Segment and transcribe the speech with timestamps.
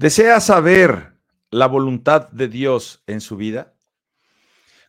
[0.00, 1.12] ¿Desea saber
[1.50, 3.74] la voluntad de Dios en su vida?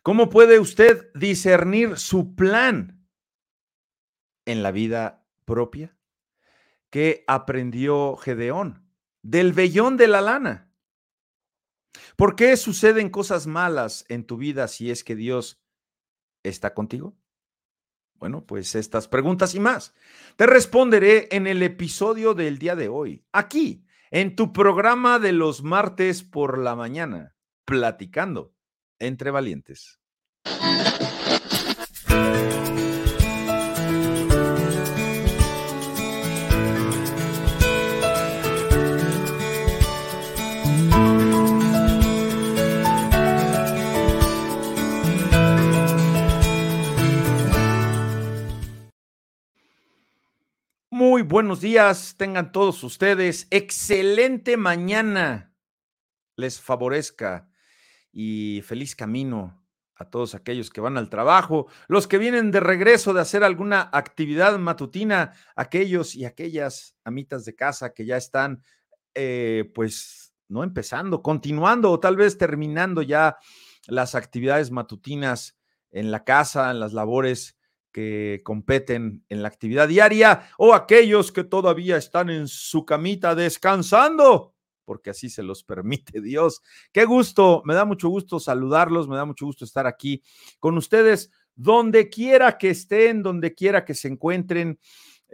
[0.02, 3.06] ¿Cómo puede usted discernir su plan
[4.46, 5.94] en la vida propia?
[6.88, 8.88] ¿Qué aprendió Gedeón
[9.20, 10.72] del vellón de la lana?
[12.16, 15.60] ¿Por qué suceden cosas malas en tu vida si es que Dios
[16.42, 17.14] está contigo?
[18.14, 19.92] Bueno, pues estas preguntas y más
[20.36, 25.62] te responderé en el episodio del día de hoy, aquí en tu programa de los
[25.62, 27.34] martes por la mañana,
[27.64, 28.54] platicando
[28.98, 30.00] entre valientes.
[51.32, 53.46] Buenos días, tengan todos ustedes.
[53.48, 55.54] Excelente mañana
[56.36, 57.48] les favorezca
[58.12, 63.14] y feliz camino a todos aquellos que van al trabajo, los que vienen de regreso
[63.14, 68.62] de hacer alguna actividad matutina, aquellos y aquellas amitas de casa que ya están,
[69.14, 73.38] eh, pues, no empezando, continuando o tal vez terminando ya
[73.86, 75.58] las actividades matutinas
[75.92, 77.56] en la casa, en las labores
[77.92, 84.54] que competen en la actividad diaria o aquellos que todavía están en su camita descansando,
[84.84, 86.62] porque así se los permite Dios.
[86.92, 90.22] Qué gusto, me da mucho gusto saludarlos, me da mucho gusto estar aquí
[90.58, 94.80] con ustedes, donde quiera que estén, donde quiera que se encuentren.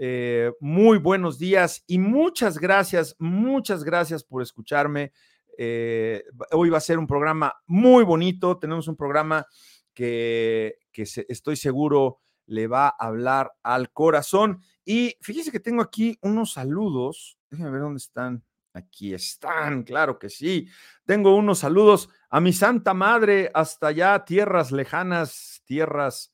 [0.01, 5.13] Eh, muy buenos días y muchas gracias, muchas gracias por escucharme.
[5.57, 9.45] Eh, hoy va a ser un programa muy bonito, tenemos un programa
[9.93, 14.63] que, que estoy seguro le va a hablar al corazón.
[14.85, 17.39] Y fíjese que tengo aquí unos saludos.
[17.51, 18.43] Déjenme ver dónde están.
[18.75, 20.69] Aquí están, claro que sí.
[21.05, 26.33] Tengo unos saludos a mi Santa Madre hasta allá, tierras lejanas, tierras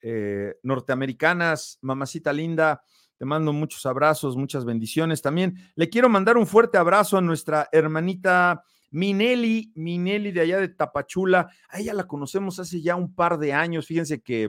[0.00, 1.78] eh, norteamericanas.
[1.82, 2.82] Mamacita linda,
[3.18, 5.22] te mando muchos abrazos, muchas bendiciones.
[5.22, 10.68] También le quiero mandar un fuerte abrazo a nuestra hermanita Minelli, Minelli de allá de
[10.68, 11.50] Tapachula.
[11.68, 13.86] A ella la conocemos hace ya un par de años.
[13.86, 14.48] Fíjense que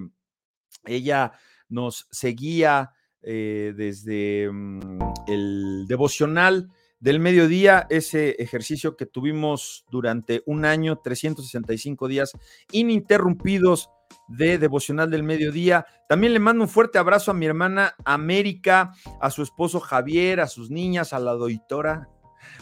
[0.85, 1.33] ella
[1.69, 10.63] nos seguía eh, desde mm, el devocional del mediodía, ese ejercicio que tuvimos durante un
[10.63, 12.31] año, 365 días
[12.71, 13.89] ininterrumpidos
[14.29, 15.85] de devocional del mediodía.
[16.07, 20.47] También le mando un fuerte abrazo a mi hermana América, a su esposo Javier, a
[20.47, 22.07] sus niñas, a la doctora,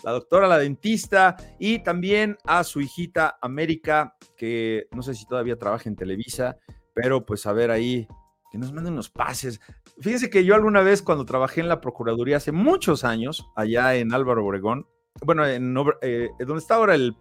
[0.04, 5.58] la doctora, la dentista y también a su hijita América, que no sé si todavía
[5.58, 6.58] trabaja en Televisa,
[6.94, 8.08] pero pues a ver ahí,
[8.52, 9.62] que nos manden unos pases.
[10.00, 14.14] Fíjense que yo alguna vez cuando trabajé en la Procuraduría hace muchos años, allá en
[14.14, 14.88] Álvaro Obregón,
[15.24, 17.16] bueno, en, eh, donde está ahora el,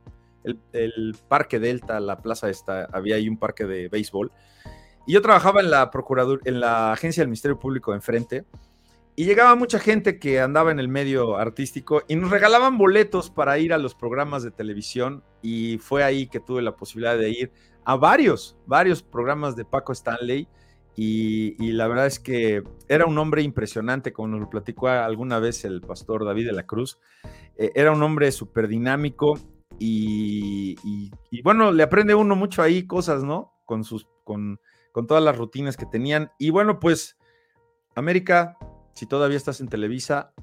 [0.73, 4.33] el, Parque Delta, la plaza esta, había ahí un parque de béisbol,
[5.07, 8.45] y yo trabajaba en la Procuraduría, en la agencia del Ministerio Público enfrente,
[9.17, 13.59] y llegaba mucha gente que andaba en el medio artístico y nos regalaban boletos para
[13.59, 17.53] ir a los programas de televisión y fue ahí que tuve la posibilidad de ir
[17.85, 20.49] a varios, varios programas de Paco Stanley
[20.97, 25.65] y, la verdad es que era un hombre impresionante, como nos lo platicó alguna vez
[25.65, 26.99] el pastor David de la Cruz.
[27.57, 29.39] Eh, era un hombre súper dinámico
[29.79, 31.11] y,
[31.43, 33.55] bueno, le aprende uno mucho ahí cosas, ¿no?
[33.65, 34.61] Con, sus, con,
[34.93, 36.33] con todas las rutinas que tenían.
[36.39, 37.17] Y bueno, pues,
[37.95, 38.59] América,
[38.95, 40.35] si todavía estás en Televisa,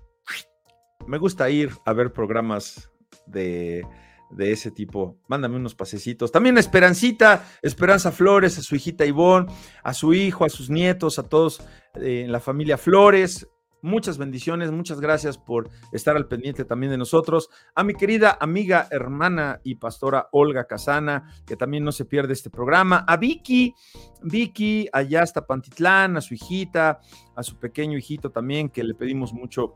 [1.06, 2.90] me gusta ir a ver programas
[3.28, 3.86] de,
[4.30, 5.18] de ese tipo.
[5.28, 6.32] Mándame unos pasecitos.
[6.32, 9.52] También a Esperancita, Esperanza Flores, a su hijita Ivonne,
[9.84, 11.62] a su hijo, a sus nietos, a todos
[11.96, 13.48] eh, en la familia Flores.
[13.84, 17.50] Muchas bendiciones, muchas gracias por estar al pendiente también de nosotros.
[17.76, 22.50] A mi querida amiga, hermana y pastora Olga Casana, que también no se pierde este
[22.50, 23.06] programa.
[23.08, 23.76] A Vicky,
[24.24, 27.00] Vicky, allá hasta Pantitlán, a su hijita,
[27.36, 29.76] a su pequeño hijito también, que le pedimos mucho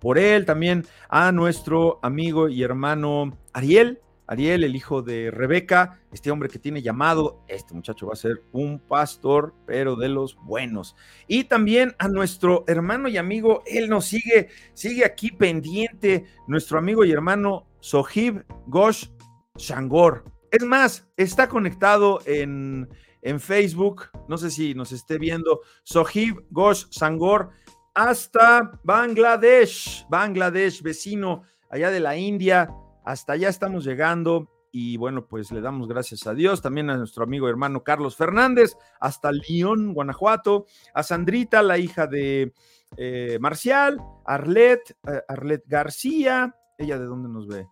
[0.00, 6.30] por él, también a nuestro amigo y hermano Ariel, Ariel, el hijo de Rebeca, este
[6.30, 10.96] hombre que tiene llamado, este muchacho va a ser un pastor, pero de los buenos.
[11.28, 17.04] Y también a nuestro hermano y amigo, él nos sigue, sigue aquí pendiente, nuestro amigo
[17.04, 19.08] y hermano Sohib Gosh
[19.56, 20.24] Shangor.
[20.50, 22.88] Es más, está conectado en,
[23.22, 27.50] en Facebook, no sé si nos esté viendo, Sohib Gosh Sangor
[27.96, 32.68] hasta Bangladesh, Bangladesh, vecino allá de la India.
[33.06, 37.24] Hasta allá estamos llegando y bueno, pues le damos gracias a Dios, también a nuestro
[37.24, 42.52] amigo hermano Carlos Fernández, hasta León, Guanajuato, a Sandrita, la hija de
[42.98, 47.66] eh, Marcial, Arlet, eh, Arlet García, ¿Ella de dónde nos ve?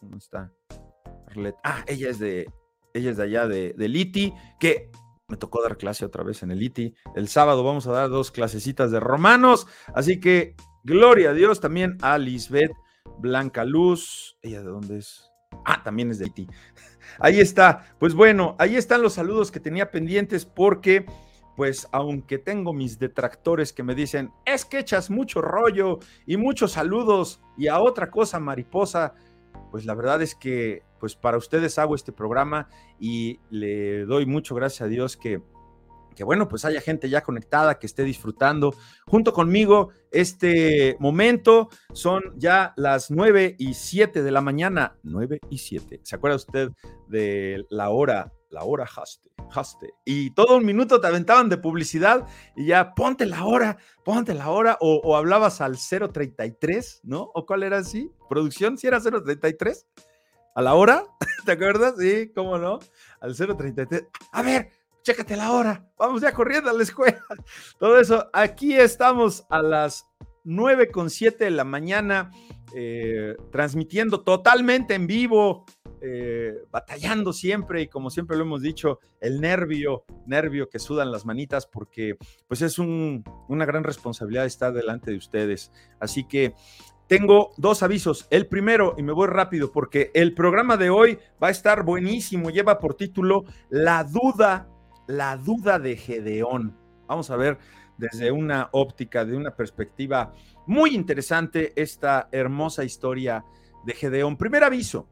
[0.00, 0.52] ¿Dónde está?
[1.64, 2.48] Ah, ella es de,
[2.92, 4.92] ella es de allá de, de Liti, que
[5.28, 6.94] me tocó dar clase otra vez en el ITI.
[7.14, 9.66] El sábado vamos a dar dos clasecitas de romanos.
[9.94, 12.72] Así que gloria a Dios también a Lisbeth
[13.18, 14.36] Blanca Luz.
[14.42, 15.30] ¿Ella de dónde es?
[15.64, 16.48] Ah, también es de ITI.
[17.18, 17.94] Ahí está.
[17.98, 21.06] Pues bueno, ahí están los saludos que tenía pendientes porque,
[21.54, 26.72] pues, aunque tengo mis detractores que me dicen, es que echas mucho rollo y muchos
[26.72, 29.14] saludos y a otra cosa mariposa,
[29.70, 32.68] pues la verdad es que pues para ustedes hago este programa
[32.98, 35.42] y le doy mucho gracias a Dios que,
[36.14, 38.74] que bueno, pues haya gente ya conectada, que esté disfrutando
[39.06, 41.68] junto conmigo este momento.
[41.92, 46.00] Son ya las 9 y 7 de la mañana, 9 y 7.
[46.02, 46.70] ¿Se acuerda usted
[47.08, 49.92] de la hora, la hora haste, haste?
[50.04, 54.48] Y todo un minuto te aventaban de publicidad y ya ponte la hora, ponte la
[54.50, 57.30] hora, o, hablabas al 033, ¿no?
[57.34, 58.10] ¿O cuál era así?
[58.28, 58.78] ¿Producción?
[58.78, 59.86] ¿Si era 033?
[60.54, 61.04] a la hora,
[61.44, 61.94] ¿te acuerdas?
[61.98, 62.78] Sí, cómo no,
[63.20, 64.06] al 033.
[64.32, 64.70] A ver,
[65.02, 67.22] chécate la hora, vamos ya corriendo a la escuela.
[67.78, 70.06] Todo eso, aquí estamos a las
[70.44, 72.30] 9 con 7 de la mañana,
[72.74, 75.66] eh, transmitiendo totalmente en vivo,
[76.06, 81.24] eh, batallando siempre y como siempre lo hemos dicho, el nervio, nervio que sudan las
[81.24, 85.72] manitas porque pues es una gran responsabilidad estar delante de ustedes.
[85.98, 86.52] Así que
[87.06, 88.26] tengo dos avisos.
[88.28, 92.50] El primero, y me voy rápido porque el programa de hoy va a estar buenísimo.
[92.50, 94.68] Lleva por título La duda,
[95.06, 96.76] la duda de Gedeón.
[97.06, 97.56] Vamos a ver
[97.96, 100.34] desde una óptica, de una perspectiva
[100.66, 103.42] muy interesante esta hermosa historia
[103.86, 104.36] de Gedeón.
[104.36, 105.08] Primer aviso,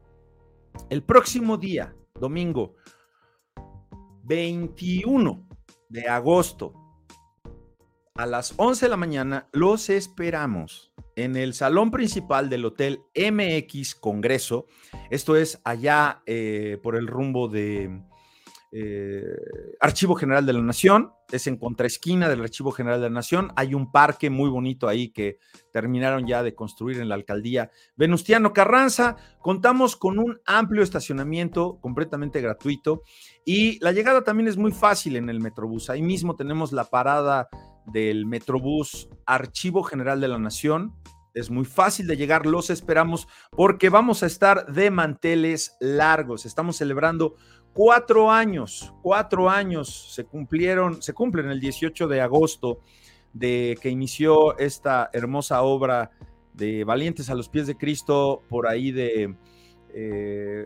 [0.89, 2.75] el próximo día, domingo
[4.23, 5.47] 21
[5.89, 6.73] de agosto,
[8.15, 13.95] a las 11 de la mañana, los esperamos en el salón principal del Hotel MX
[13.95, 14.67] Congreso.
[15.09, 18.03] Esto es allá eh, por el rumbo de
[18.75, 19.23] eh,
[19.79, 21.11] Archivo General de la Nación.
[21.31, 23.51] Es en contraesquina del Archivo General de la Nación.
[23.55, 25.37] Hay un parque muy bonito ahí que
[25.71, 29.15] terminaron ya de construir en la alcaldía Venustiano Carranza.
[29.41, 33.03] Contamos con un amplio estacionamiento completamente gratuito
[33.45, 35.91] y la llegada también es muy fácil en el Metrobús.
[35.91, 37.49] Ahí mismo tenemos la parada
[37.85, 40.95] del Metrobús Archivo General de la Nación.
[41.35, 46.45] Es muy fácil de llegar, los esperamos porque vamos a estar de manteles largos.
[46.45, 47.35] Estamos celebrando
[47.73, 52.79] cuatro años, cuatro años se cumplieron, se cumplen el 18 de agosto
[53.33, 56.11] de que inició esta hermosa obra
[56.53, 59.35] de Valientes a los pies de Cristo por ahí de
[59.95, 60.65] eh,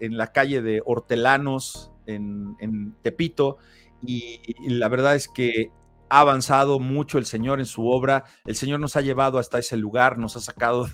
[0.00, 3.58] en la calle de Hortelanos en, Tepito.
[4.04, 5.70] Y, la verdad es que
[6.08, 9.76] ha avanzado mucho el Señor en su obra, el Señor nos ha llevado hasta ese
[9.76, 10.86] lugar, nos ha sacado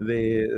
[0.00, 0.48] de,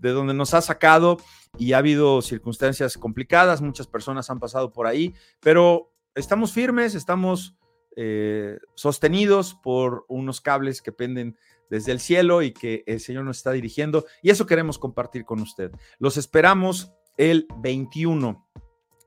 [0.00, 1.18] donde nos ha sacado
[1.56, 7.56] y ha habido circunstancias complicadas, muchas personas han pasado por ahí, pero estamos firmes, estamos
[7.96, 11.36] eh, sostenidos por unos cables que penden
[11.70, 15.40] desde el cielo y que el Señor nos está dirigiendo y eso queremos compartir con
[15.40, 15.72] usted.
[15.98, 18.46] Los esperamos el 21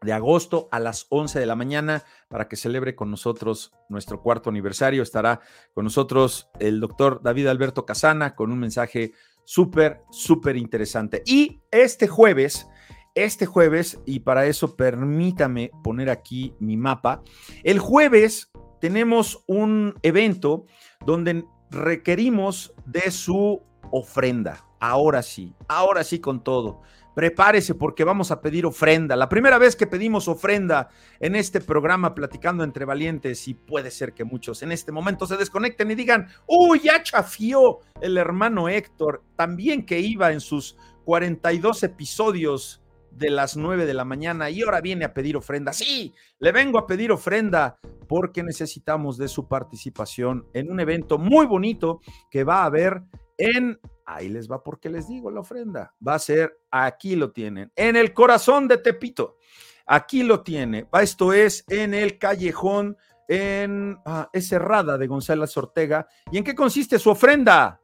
[0.02, 4.50] de agosto a las 11 de la mañana para que celebre con nosotros nuestro cuarto
[4.50, 5.04] aniversario.
[5.04, 5.42] Estará
[5.74, 11.24] con nosotros el doctor David Alberto Casana con un mensaje súper, súper interesante.
[11.26, 12.68] Y este jueves,
[13.16, 17.24] este jueves, y para eso permítame poner aquí mi mapa,
[17.64, 20.66] el jueves tenemos un evento
[21.06, 24.66] donde requerimos de su ofrenda.
[24.80, 26.82] Ahora sí, ahora sí con todo
[27.16, 29.16] prepárese porque vamos a pedir ofrenda.
[29.16, 30.90] La primera vez que pedimos ofrenda
[31.20, 35.38] en este programa platicando entre valientes y puede ser que muchos en este momento se
[35.38, 41.84] desconecten y digan, uy, ya chafió el hermano Héctor, también que iba en sus 42
[41.84, 45.74] episodios de las 9 de la mañana y ahora viene a pedir ofrenda.
[45.74, 47.78] Sí, le vengo a pedir ofrenda
[48.08, 53.04] porque necesitamos de su participación en un evento muy bonito que va a haber
[53.38, 53.80] en
[54.14, 55.96] Ahí les va porque les digo la ofrenda.
[56.06, 59.38] Va a ser, aquí lo tienen, en el corazón de Tepito.
[59.86, 60.88] Aquí lo tiene.
[61.02, 62.98] Esto es en el callejón,
[63.30, 66.08] en ah, es cerrada de González Ortega.
[66.30, 67.80] ¿Y en qué consiste su ofrenda?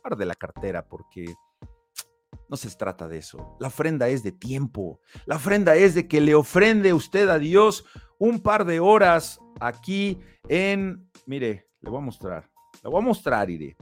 [0.00, 1.34] Guarde la cartera porque
[2.48, 3.56] no se trata de eso.
[3.58, 5.00] La ofrenda es de tiempo.
[5.26, 7.84] La ofrenda es de que le ofrende usted a Dios
[8.18, 12.48] un par de horas aquí en, mire, le voy a mostrar.
[12.84, 13.76] Le voy a mostrar, Iré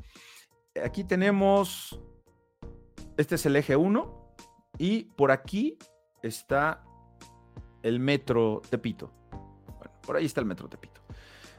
[0.85, 2.01] aquí tenemos,
[3.17, 4.35] este es el eje 1
[4.79, 5.79] y por aquí
[6.23, 6.85] está
[7.83, 9.13] el metro Tepito.
[9.31, 11.01] Bueno, por ahí está el metro Tepito.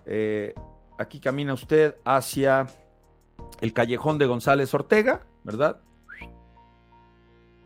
[0.06, 0.54] Eh,
[0.98, 2.68] aquí camina usted hacia
[3.62, 5.82] el callejón de González Ortega, ¿verdad?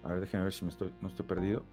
[0.04, 1.64] A ver, déjenme ver si no estoy perdido.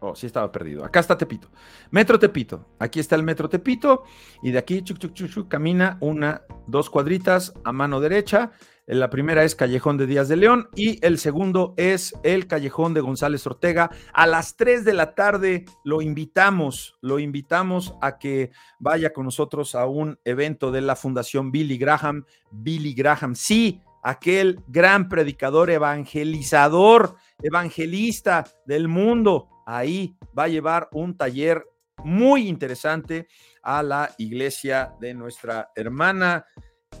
[0.00, 0.84] Oh, sí estaba perdido.
[0.84, 1.50] Acá está Tepito.
[1.90, 2.66] Metro Tepito.
[2.78, 4.04] Aquí está el Metro Tepito.
[4.42, 8.52] Y de aquí, chuc, chuc, chuc, camina una, dos cuadritas a mano derecha.
[8.86, 13.00] La primera es Callejón de Díaz de León y el segundo es el Callejón de
[13.00, 13.90] González Ortega.
[14.12, 19.74] A las 3 de la tarde lo invitamos, lo invitamos a que vaya con nosotros
[19.74, 22.26] a un evento de la Fundación Billy Graham.
[22.52, 29.48] Billy Graham, sí, aquel gran predicador evangelizador, evangelista del mundo.
[29.66, 31.66] Ahí va a llevar un taller
[32.04, 33.26] muy interesante
[33.62, 36.46] a la iglesia de nuestra hermana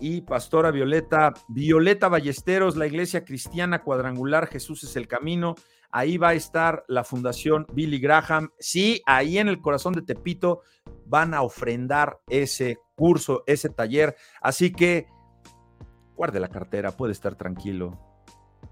[0.00, 5.54] y pastora Violeta, Violeta Ballesteros, la iglesia cristiana cuadrangular Jesús es el camino.
[5.90, 8.50] Ahí va a estar la fundación Billy Graham.
[8.58, 10.62] Sí, ahí en el corazón de Tepito
[11.06, 14.16] van a ofrendar ese curso, ese taller.
[14.42, 15.06] Así que
[16.16, 17.98] guarde la cartera, puede estar tranquilo.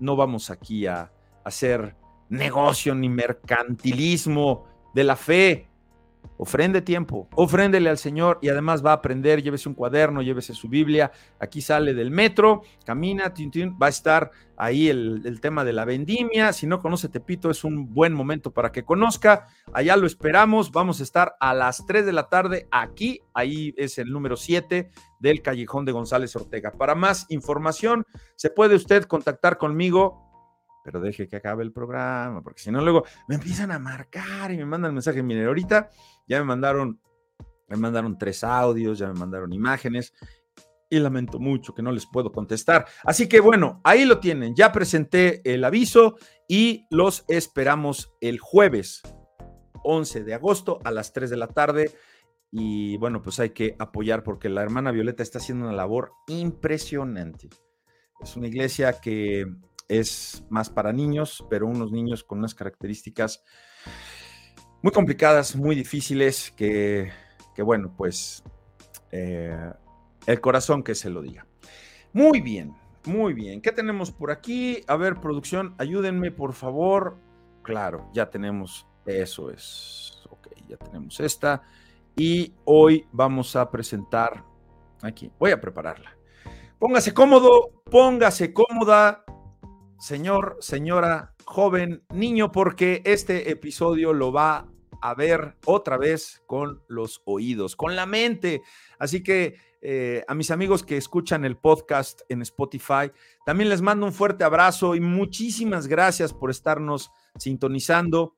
[0.01, 1.13] No vamos aquí a
[1.45, 1.97] hacer
[2.28, 5.69] negocio ni mercantilismo de la fe.
[6.37, 10.69] Ofrende tiempo, ofréndele al Señor y además va a aprender, llévese un cuaderno, llévese su
[10.69, 13.33] Biblia, aquí sale del metro, camina,
[13.81, 17.62] va a estar ahí el, el, tema de la vendimia, si no conoce Tepito es
[17.62, 22.04] un buen momento para que conozca, allá lo esperamos, vamos a estar a las 3
[22.04, 24.90] de la tarde aquí, ahí es el número 7
[25.21, 26.73] del Callejón de González Ortega.
[26.73, 28.04] Para más información,
[28.35, 30.24] se puede usted contactar conmigo
[30.85, 34.59] pero deje que acabe el programa, porque si no luego me empiezan a marcar y
[34.59, 35.23] me mandan mensaje.
[35.23, 35.88] Miren, ahorita
[36.29, 37.00] ya me mandaron,
[37.69, 40.12] me mandaron tres audios, ya me mandaron imágenes
[40.91, 42.87] y lamento mucho que no les puedo contestar.
[43.03, 44.55] Así que bueno, ahí lo tienen.
[44.55, 46.17] Ya presenté el aviso
[46.49, 49.03] y los esperamos el jueves
[49.83, 51.91] 11 de agosto a las 3 de la tarde.
[52.50, 57.49] Y bueno, pues hay que apoyar porque la hermana Violeta está haciendo una labor impresionante.
[58.21, 59.47] Es una iglesia que
[59.88, 63.45] es más para niños, pero unos niños con unas características
[64.83, 67.11] muy complicadas, muy difíciles, que,
[67.59, 68.43] bueno, pues
[69.11, 69.73] eh,
[70.26, 71.47] el corazón que se lo diga.
[72.12, 72.75] Muy bien,
[73.07, 73.62] muy bien.
[73.62, 74.83] ¿Qué tenemos por aquí?
[74.87, 77.17] A ver, producción, ayúdenme, por favor.
[77.62, 81.62] Claro, ya tenemos, eso es, ok, ya tenemos esta.
[82.17, 84.45] Y hoy vamos a presentar,
[85.03, 86.17] aquí, voy a prepararla.
[86.79, 89.25] Póngase cómodo, póngase cómoda,
[90.04, 94.68] señor, señora, joven, niño, porque este episodio lo va
[95.00, 98.61] a ver otra vez con los oídos, con la mente.
[98.99, 103.11] Así que eh, a mis amigos que escuchan el podcast en Spotify,
[103.46, 108.37] también les mando un fuerte abrazo y muchísimas gracias por estarnos sintonizando.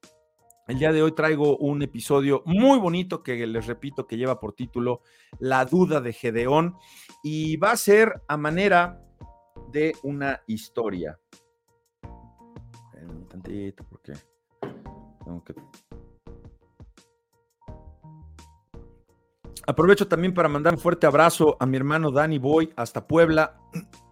[0.69, 4.53] El día de hoy traigo un episodio muy bonito que les repito que lleva por
[4.53, 5.01] título
[5.41, 6.77] La duda de Gedeón
[7.25, 9.03] y va a ser a manera
[9.73, 11.19] de una historia
[13.29, 14.13] tantito porque
[15.25, 15.55] tengo que...
[19.67, 23.59] Aprovecho también para mandar un fuerte abrazo a mi hermano Dani Boy hasta Puebla,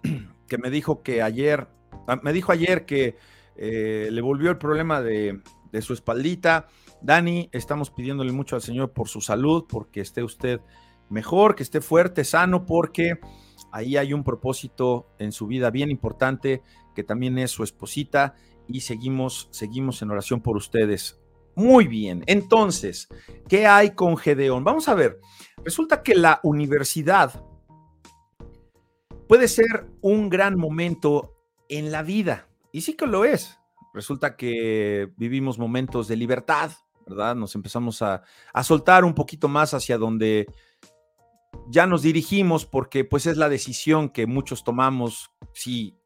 [0.49, 1.69] que me dijo que ayer,
[2.09, 3.17] ah, me dijo ayer que
[3.57, 6.67] eh, le volvió el problema de, de su espaldita.
[7.03, 10.61] Dani, estamos pidiéndole mucho al Señor por su salud, porque esté usted
[11.09, 13.19] mejor, que esté fuerte, sano, porque
[13.73, 16.63] ahí hay un propósito en su vida bien importante,
[16.95, 18.35] que también es su esposita,
[18.69, 21.21] y seguimos, seguimos en oración por ustedes.
[21.57, 23.09] Muy bien, entonces,
[23.49, 24.65] ¿qué hay con Gedeón?
[24.65, 25.21] Vamos a ver,
[25.65, 27.45] resulta que la universidad
[29.29, 31.37] puede ser un gran momento
[31.69, 33.59] en la vida, y sí que lo es.
[33.93, 36.73] Resulta que vivimos momentos de libertad,
[37.07, 37.37] ¿verdad?
[37.37, 40.49] Nos empezamos a, a soltar un poquito más hacia donde
[41.69, 45.97] ya nos dirigimos porque pues es la decisión que muchos tomamos si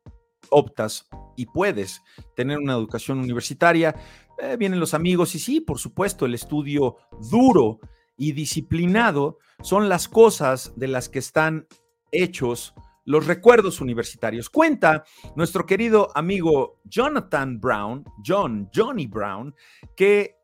[0.51, 2.03] optas y puedes
[2.35, 3.95] tener una educación universitaria,
[4.39, 6.97] eh, vienen los amigos y sí, por supuesto, el estudio
[7.31, 7.81] duro
[8.17, 11.67] y disciplinado son las cosas de las que están
[12.13, 12.75] hechos
[13.05, 14.51] los recuerdos universitarios.
[14.51, 19.55] Cuenta nuestro querido amigo Jonathan Brown, John, Johnny Brown,
[19.97, 20.37] que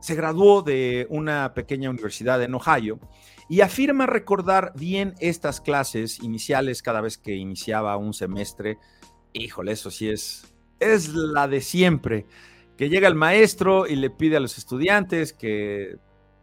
[0.00, 3.00] se graduó de una pequeña universidad en Ohio
[3.48, 8.78] y afirma recordar bien estas clases iniciales cada vez que iniciaba un semestre
[9.34, 12.26] híjole, eso sí es, es la de siempre,
[12.76, 15.98] que llega el maestro y le pide a los estudiantes que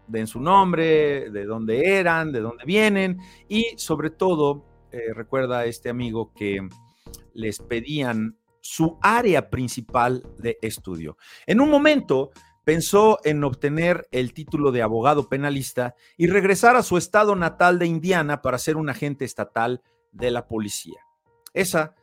[0.08, 5.66] den su nombre, de dónde eran, de dónde vienen y sobre todo, eh, recuerda a
[5.66, 6.68] este amigo que
[7.34, 11.18] les pedían su área principal de estudio.
[11.48, 12.32] En un momento
[12.64, 17.88] pensó en obtener el título de abogado penalista y regresar a su estado natal de
[17.88, 19.82] Indiana para ser un agente estatal
[20.12, 21.00] de la policía.
[21.54, 21.96] Esa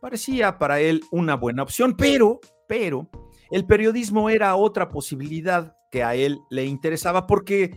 [0.00, 3.08] parecía para él una buena opción, pero, pero,
[3.50, 7.76] el periodismo era otra posibilidad que a él le interesaba porque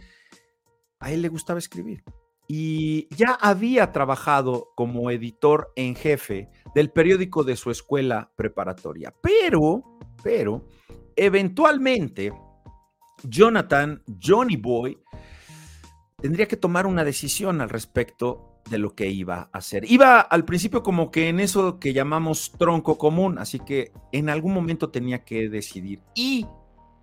[0.99, 2.03] a él le gustaba escribir.
[2.47, 9.13] Y ya había trabajado como editor en jefe del periódico de su escuela preparatoria.
[9.21, 9.83] Pero,
[10.21, 10.67] pero,
[11.15, 12.33] eventualmente,
[13.23, 14.99] Jonathan, Johnny Boy,
[16.21, 19.89] tendría que tomar una decisión al respecto de lo que iba a hacer.
[19.89, 24.53] Iba al principio como que en eso que llamamos tronco común, así que en algún
[24.53, 26.01] momento tenía que decidir.
[26.15, 26.47] Y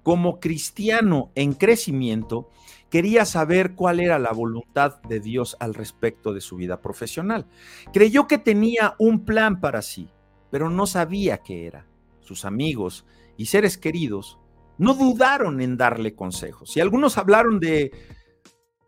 [0.02, 2.48] como cristiano en crecimiento,
[2.88, 7.46] quería saber cuál era la voluntad de Dios al respecto de su vida profesional.
[7.92, 10.08] Creyó que tenía un plan para sí,
[10.50, 11.86] pero no sabía qué era.
[12.20, 13.04] Sus amigos
[13.36, 14.38] y seres queridos
[14.78, 16.76] no dudaron en darle consejos.
[16.76, 17.92] Y algunos hablaron de,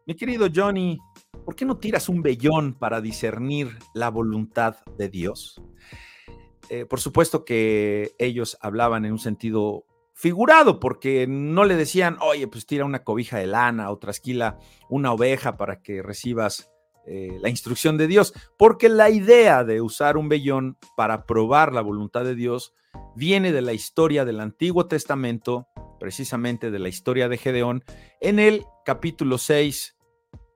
[0.07, 0.99] mi querido Johnny,
[1.45, 5.61] ¿por qué no tiras un vellón para discernir la voluntad de Dios?
[6.69, 9.85] Eh, por supuesto que ellos hablaban en un sentido
[10.15, 14.59] figurado, porque no le decían, oye, pues tira una cobija de lana o trasquila
[14.89, 16.71] una oveja para que recibas
[17.07, 21.81] eh, la instrucción de Dios, porque la idea de usar un vellón para probar la
[21.81, 22.73] voluntad de Dios
[23.17, 25.67] viene de la historia del Antiguo Testamento,
[25.99, 27.83] precisamente de la historia de Gedeón,
[28.21, 29.97] en el capítulo 6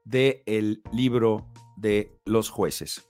[0.07, 1.47] del libro
[1.77, 3.07] de los jueces.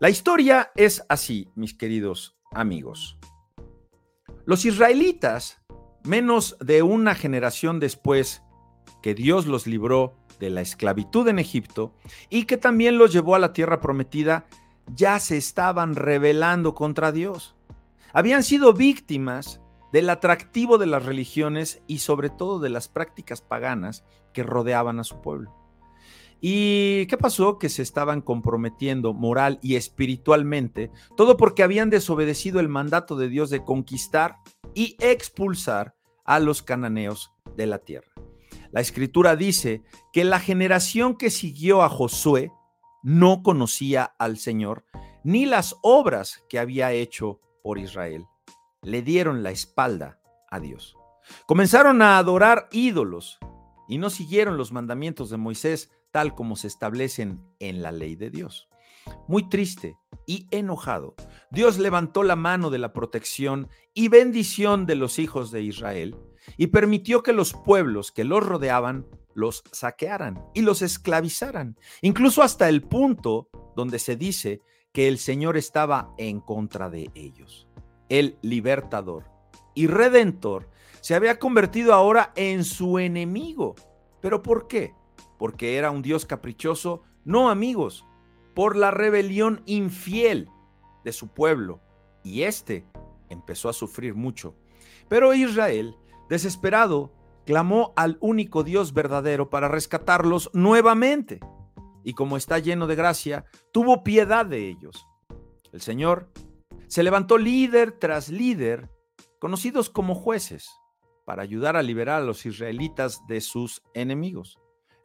[0.00, 3.18] La historia es así, mis queridos amigos.
[4.44, 5.62] Los israelitas,
[6.04, 8.42] menos de una generación después
[9.02, 11.94] que Dios los libró de la esclavitud en Egipto
[12.30, 14.46] y que también los llevó a la tierra prometida,
[14.94, 17.56] ya se estaban rebelando contra Dios.
[18.12, 19.60] Habían sido víctimas
[19.92, 25.04] del atractivo de las religiones y sobre todo de las prácticas paganas que rodeaban a
[25.04, 25.54] su pueblo.
[26.40, 27.58] ¿Y qué pasó?
[27.58, 33.50] Que se estaban comprometiendo moral y espiritualmente, todo porque habían desobedecido el mandato de Dios
[33.50, 34.36] de conquistar
[34.74, 38.12] y expulsar a los cananeos de la tierra.
[38.70, 42.52] La escritura dice que la generación que siguió a Josué
[43.02, 44.84] no conocía al Señor
[45.24, 48.26] ni las obras que había hecho por Israel.
[48.82, 50.96] Le dieron la espalda a Dios.
[51.46, 53.38] Comenzaron a adorar ídolos
[53.88, 58.30] y no siguieron los mandamientos de Moisés tal como se establecen en la ley de
[58.30, 58.68] Dios.
[59.26, 61.14] Muy triste y enojado,
[61.50, 66.16] Dios levantó la mano de la protección y bendición de los hijos de Israel
[66.56, 72.68] y permitió que los pueblos que los rodeaban los saquearan y los esclavizaran, incluso hasta
[72.68, 74.60] el punto donde se dice
[74.92, 77.68] que el Señor estaba en contra de ellos.
[78.08, 79.30] El libertador
[79.74, 80.68] y redentor
[81.00, 83.76] se había convertido ahora en su enemigo.
[84.20, 84.92] ¿Pero por qué?
[85.38, 88.04] Porque era un Dios caprichoso, no amigos,
[88.54, 90.50] por la rebelión infiel
[91.04, 91.80] de su pueblo,
[92.24, 92.84] y éste
[93.30, 94.56] empezó a sufrir mucho.
[95.08, 95.96] Pero Israel,
[96.28, 97.12] desesperado,
[97.46, 101.40] clamó al único Dios verdadero para rescatarlos nuevamente,
[102.04, 105.06] y como está lleno de gracia, tuvo piedad de ellos.
[105.72, 106.30] El Señor
[106.88, 108.90] se levantó líder tras líder,
[109.38, 110.68] conocidos como jueces,
[111.24, 114.58] para ayudar a liberar a los israelitas de sus enemigos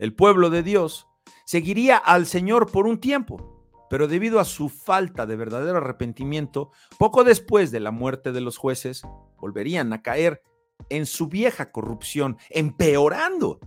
[0.03, 1.07] el pueblo de Dios,
[1.45, 7.23] seguiría al Señor por un tiempo, pero debido a su falta de verdadero arrepentimiento, poco
[7.23, 9.03] después de la muerte de los jueces,
[9.39, 10.43] volverían a caer
[10.89, 13.61] en su vieja corrupción, empeorando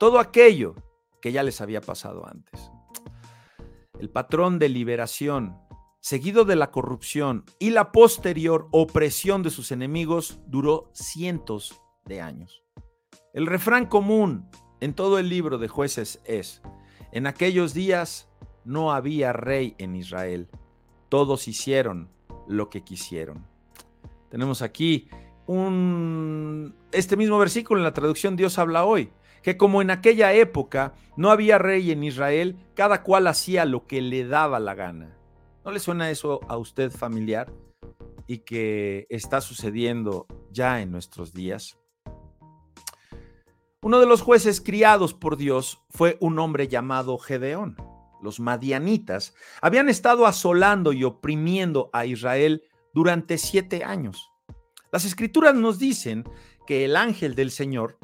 [0.00, 0.74] todo aquello
[1.22, 2.72] que ya les había pasado antes.
[4.00, 5.56] El patrón de liberación,
[6.00, 12.64] seguido de la corrupción y la posterior opresión de sus enemigos, duró cientos de años.
[13.32, 16.62] El refrán común en todo el libro de jueces es,
[17.12, 18.28] en aquellos días
[18.64, 20.48] no había rey en Israel,
[21.08, 22.10] todos hicieron
[22.46, 23.46] lo que quisieron.
[24.28, 25.08] Tenemos aquí
[25.46, 29.10] un, este mismo versículo en la traducción Dios habla hoy,
[29.42, 34.00] que como en aquella época no había rey en Israel, cada cual hacía lo que
[34.02, 35.16] le daba la gana.
[35.64, 37.52] ¿No le suena eso a usted familiar?
[38.26, 41.78] Y que está sucediendo ya en nuestros días.
[43.86, 47.76] Uno de los jueces criados por Dios fue un hombre llamado Gedeón.
[48.20, 54.32] Los madianitas habían estado asolando y oprimiendo a Israel durante siete años.
[54.90, 56.28] Las escrituras nos dicen
[56.66, 57.96] que el ángel del Señor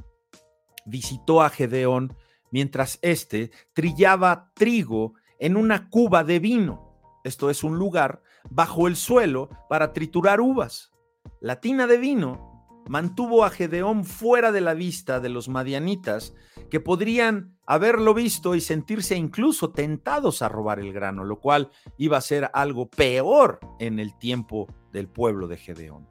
[0.86, 2.16] visitó a Gedeón
[2.52, 6.96] mientras éste trillaba trigo en una cuba de vino.
[7.24, 10.92] Esto es un lugar bajo el suelo para triturar uvas.
[11.40, 12.51] La tina de vino
[12.88, 16.34] mantuvo a Gedeón fuera de la vista de los madianitas,
[16.70, 22.16] que podrían haberlo visto y sentirse incluso tentados a robar el grano, lo cual iba
[22.16, 26.08] a ser algo peor en el tiempo del pueblo de Gedeón.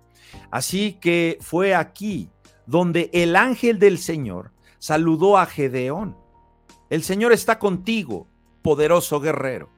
[0.49, 2.29] Así que fue aquí
[2.65, 6.17] donde el ángel del Señor saludó a Gedeón.
[6.89, 8.27] El Señor está contigo,
[8.61, 9.69] poderoso guerrero.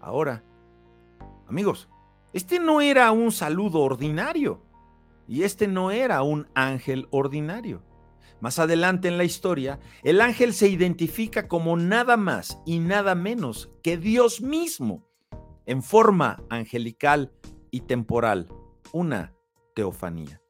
[0.00, 0.44] Ahora,
[1.48, 1.88] amigos,
[2.32, 4.67] este no era un saludo ordinario
[5.28, 7.84] y este no era un ángel ordinario.
[8.40, 13.70] Más adelante en la historia, el ángel se identifica como nada más y nada menos
[13.82, 15.06] que Dios mismo,
[15.66, 17.32] en forma angelical
[17.70, 18.48] y temporal,
[18.92, 19.34] una
[19.74, 20.40] teofanía.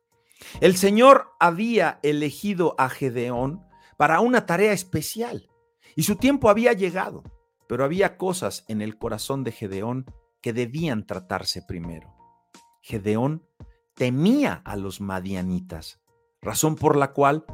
[0.61, 3.65] El Señor había elegido a Gedeón
[3.97, 5.51] para una tarea especial
[5.97, 7.25] y su tiempo había llegado,
[7.69, 10.07] pero había cosas en el corazón de Gedeón
[10.41, 12.15] que debían tratarse primero.
[12.81, 13.45] Gedeón
[13.99, 16.01] temía a los madianitas,
[16.41, 17.45] razón por la cual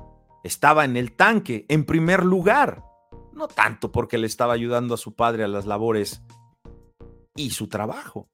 [0.45, 2.85] estaba en el tanque en primer lugar,
[3.33, 6.23] no tanto porque le estaba ayudando a su padre a las labores
[7.35, 8.29] y su trabajo,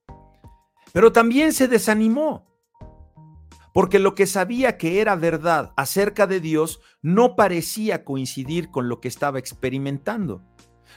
[0.91, 2.45] pero también se desanimó,
[3.73, 8.99] porque lo que sabía que era verdad acerca de Dios no parecía coincidir con lo
[8.99, 10.43] que estaba experimentando.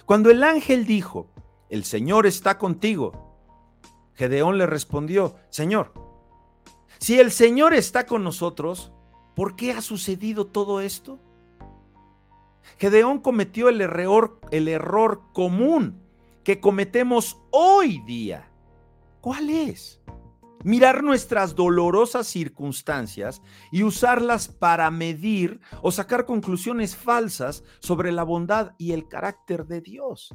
[0.04, 1.32] Cuando el ángel dijo,
[1.70, 3.38] el Señor está contigo,
[4.14, 5.92] Gedeón le respondió, Señor,
[7.04, 8.92] si el Señor está con nosotros,
[9.34, 11.18] ¿Por qué ha sucedido todo esto?
[12.78, 16.00] Gedeón cometió el error, el error común
[16.44, 18.48] que cometemos hoy día.
[19.20, 20.00] ¿Cuál es?
[20.62, 28.72] Mirar nuestras dolorosas circunstancias y usarlas para medir o sacar conclusiones falsas sobre la bondad
[28.78, 30.34] y el carácter de Dios.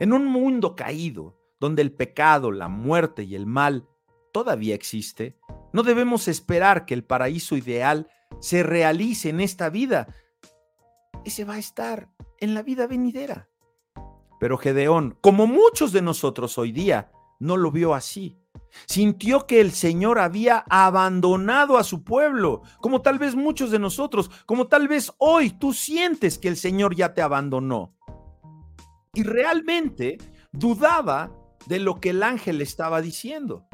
[0.00, 3.86] En un mundo caído, donde el pecado, la muerte y el mal
[4.34, 5.38] todavía existe,
[5.72, 8.08] no debemos esperar que el paraíso ideal
[8.40, 10.08] se realice en esta vida.
[11.24, 13.48] Ese va a estar en la vida venidera.
[14.40, 18.36] Pero Gedeón, como muchos de nosotros hoy día, no lo vio así.
[18.86, 24.32] Sintió que el Señor había abandonado a su pueblo, como tal vez muchos de nosotros,
[24.46, 27.94] como tal vez hoy tú sientes que el Señor ya te abandonó.
[29.14, 30.18] Y realmente
[30.50, 31.30] dudaba
[31.66, 33.68] de lo que el ángel estaba diciendo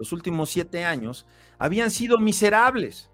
[0.00, 1.26] los últimos siete años,
[1.58, 3.10] habían sido miserables,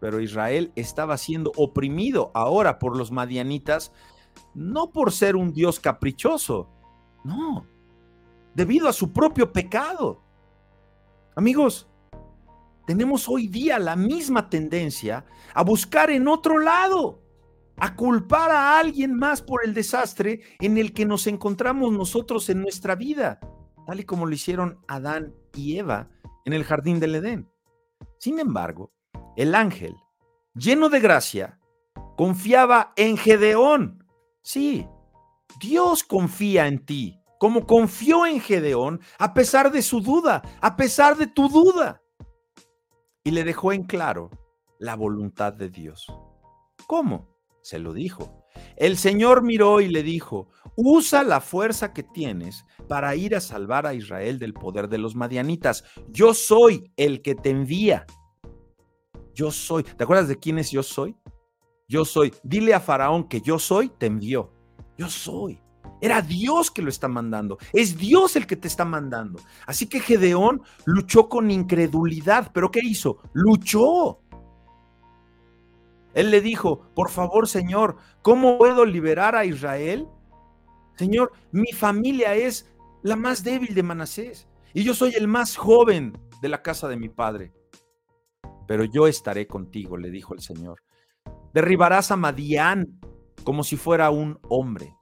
[0.00, 3.92] pero Israel estaba siendo oprimido ahora por los madianitas,
[4.54, 6.70] no por ser un Dios caprichoso,
[7.24, 7.66] no,
[8.54, 10.22] debido a su propio pecado.
[11.36, 11.86] Amigos,
[12.86, 17.20] tenemos hoy día la misma tendencia a buscar en otro lado,
[17.76, 22.62] a culpar a alguien más por el desastre en el que nos encontramos nosotros en
[22.62, 23.40] nuestra vida,
[23.90, 26.08] tal y como lo hicieron Adán y Eva
[26.44, 27.50] en el jardín del Edén.
[28.18, 28.92] Sin embargo,
[29.36, 29.96] el ángel,
[30.54, 31.58] lleno de gracia,
[32.16, 34.06] confiaba en Gedeón.
[34.42, 34.86] Sí,
[35.58, 41.16] Dios confía en ti, como confió en Gedeón a pesar de su duda, a pesar
[41.16, 42.00] de tu duda.
[43.24, 44.30] Y le dejó en claro
[44.78, 46.06] la voluntad de Dios.
[46.86, 47.26] ¿Cómo?
[47.60, 48.39] Se lo dijo.
[48.76, 53.86] El Señor miró y le dijo, usa la fuerza que tienes para ir a salvar
[53.86, 55.84] a Israel del poder de los madianitas.
[56.08, 58.06] Yo soy el que te envía.
[59.34, 59.84] Yo soy.
[59.84, 61.16] ¿Te acuerdas de quién es yo soy?
[61.88, 62.32] Yo soy.
[62.42, 64.52] Dile a Faraón que yo soy, te envió.
[64.96, 65.60] Yo soy.
[66.00, 67.58] Era Dios que lo está mandando.
[67.72, 69.38] Es Dios el que te está mandando.
[69.66, 72.50] Así que Gedeón luchó con incredulidad.
[72.54, 73.18] ¿Pero qué hizo?
[73.32, 74.20] Luchó.
[76.14, 80.08] Él le dijo, por favor, Señor, ¿cómo puedo liberar a Israel?
[80.96, 82.70] Señor, mi familia es
[83.02, 86.96] la más débil de Manasés y yo soy el más joven de la casa de
[86.96, 87.52] mi padre.
[88.66, 90.82] Pero yo estaré contigo, le dijo el Señor.
[91.54, 93.00] Derribarás a Madián
[93.44, 94.94] como si fuera un hombre.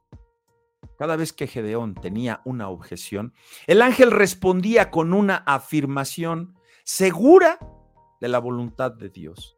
[0.98, 3.32] Cada vez que Gedeón tenía una objeción,
[3.66, 7.58] el ángel respondía con una afirmación segura
[8.20, 9.57] de la voluntad de Dios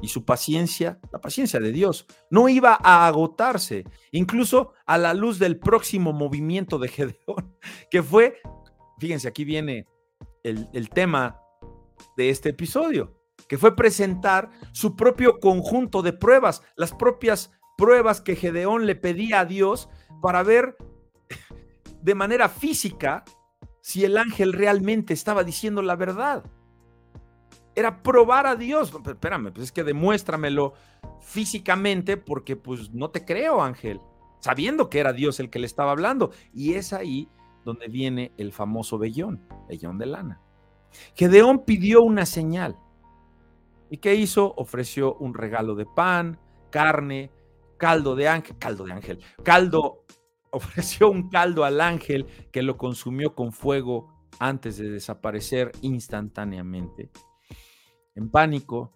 [0.00, 5.38] y su paciencia, la paciencia de Dios, no iba a agotarse, incluso a la luz
[5.38, 7.56] del próximo movimiento de Gedeón,
[7.90, 8.40] que fue,
[8.98, 9.86] fíjense, aquí viene
[10.42, 11.40] el, el tema
[12.16, 18.36] de este episodio, que fue presentar su propio conjunto de pruebas, las propias pruebas que
[18.36, 19.88] Gedeón le pedía a Dios
[20.20, 20.76] para ver
[22.02, 23.24] de manera física
[23.82, 26.44] si el ángel realmente estaba diciendo la verdad
[27.74, 28.92] era probar a Dios.
[29.06, 30.74] Espérame, pues es que demuéstramelo
[31.20, 34.00] físicamente porque pues no te creo, Ángel,
[34.40, 36.30] sabiendo que era Dios el que le estaba hablando.
[36.52, 37.28] Y es ahí
[37.64, 40.40] donde viene el famoso vellón, vellón de lana.
[41.14, 42.76] Gedeón pidió una señal.
[43.90, 44.54] ¿Y qué hizo?
[44.56, 46.38] Ofreció un regalo de pan,
[46.70, 47.30] carne,
[47.78, 50.04] caldo de ángel, caldo de ángel, caldo,
[50.50, 54.08] ofreció un caldo al ángel que lo consumió con fuego
[54.38, 57.10] antes de desaparecer instantáneamente.
[58.14, 58.92] En pánico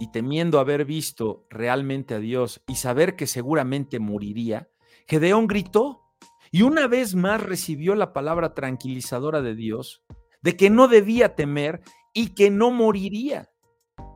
[0.00, 4.68] y temiendo haber visto realmente a Dios y saber que seguramente moriría,
[5.06, 6.02] Gedeón gritó
[6.50, 10.02] y una vez más recibió la palabra tranquilizadora de Dios
[10.40, 13.50] de que no debía temer y que no moriría.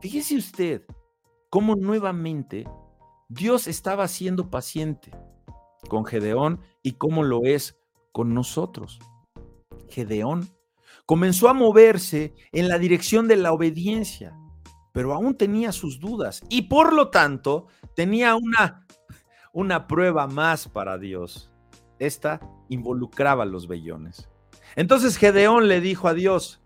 [0.01, 0.85] Fíjese usted
[1.49, 2.65] cómo nuevamente
[3.27, 5.11] Dios estaba siendo paciente
[5.89, 7.79] con Gedeón y cómo lo es
[8.11, 8.99] con nosotros.
[9.89, 10.49] Gedeón
[11.05, 14.38] comenzó a moverse en la dirección de la obediencia,
[14.91, 18.85] pero aún tenía sus dudas y por lo tanto tenía una,
[19.53, 21.51] una prueba más para Dios.
[21.99, 24.29] Esta involucraba los vellones.
[24.75, 26.61] Entonces Gedeón le dijo a Dios,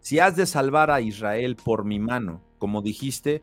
[0.00, 3.42] si has de salvar a Israel por mi mano, como dijiste,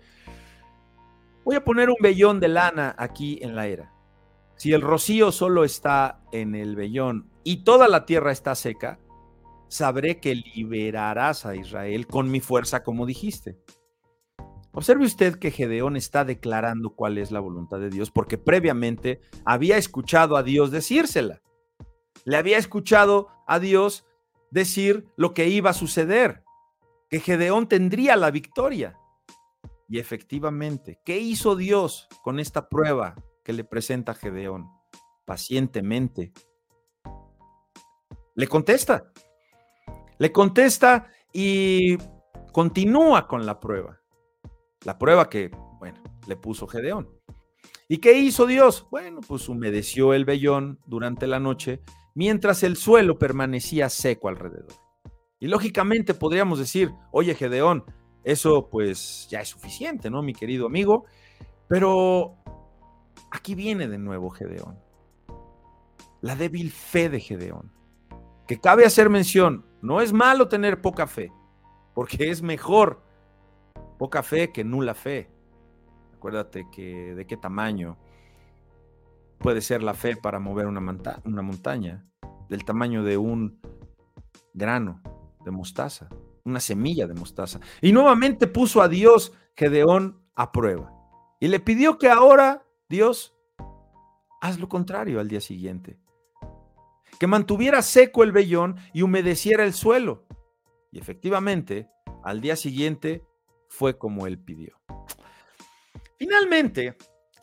[1.43, 3.93] voy a poner un vellón de lana aquí en la era.
[4.55, 8.99] Si el rocío solo está en el vellón y toda la tierra está seca,
[9.67, 13.57] sabré que liberarás a Israel con mi fuerza, como dijiste.
[14.77, 19.75] Observe usted que Gedeón está declarando cuál es la voluntad de Dios, porque previamente había
[19.75, 21.41] escuchado a Dios decírsela.
[22.25, 24.05] Le había escuchado a Dios
[24.51, 26.43] decir lo que iba a suceder,
[27.09, 28.99] que Gedeón tendría la victoria.
[29.89, 34.69] Y efectivamente, ¿qué hizo Dios con esta prueba que le presenta Gedeón?
[35.25, 36.33] Pacientemente.
[38.35, 39.11] Le contesta.
[40.19, 41.97] Le contesta y
[42.51, 44.01] continúa con la prueba.
[44.85, 47.09] La prueba que, bueno, le puso Gedeón.
[47.87, 48.87] ¿Y qué hizo Dios?
[48.91, 51.81] Bueno, pues humedeció el vellón durante la noche
[52.15, 54.73] mientras el suelo permanecía seco alrededor.
[55.39, 57.85] Y lógicamente podríamos decir, oye Gedeón,
[58.23, 61.05] eso pues ya es suficiente, ¿no, mi querido amigo?
[61.67, 62.35] Pero
[63.31, 64.79] aquí viene de nuevo Gedeón.
[66.21, 67.71] La débil fe de Gedeón.
[68.47, 71.31] Que cabe hacer mención, no es malo tener poca fe,
[71.93, 73.03] porque es mejor
[73.97, 75.29] poca fe que nula fe.
[76.15, 77.97] Acuérdate que de qué tamaño
[79.37, 80.81] puede ser la fe para mover una,
[81.25, 82.05] una montaña,
[82.49, 83.59] del tamaño de un
[84.53, 85.01] grano
[85.45, 86.09] de mostaza,
[86.43, 87.59] una semilla de mostaza.
[87.81, 90.93] Y nuevamente puso a Dios Gedeón a prueba.
[91.39, 93.35] Y le pidió que ahora, Dios,
[94.41, 95.99] haz lo contrario al día siguiente.
[97.19, 100.25] Que mantuviera seco el vellón y humedeciera el suelo.
[100.91, 101.89] Y efectivamente,
[102.23, 103.23] al día siguiente
[103.67, 104.79] fue como él pidió.
[106.17, 106.97] Finalmente,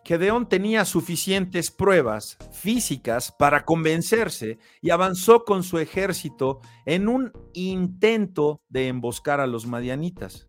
[0.05, 8.61] Gedeón tenía suficientes pruebas físicas para convencerse y avanzó con su ejército en un intento
[8.69, 10.49] de emboscar a los madianitas.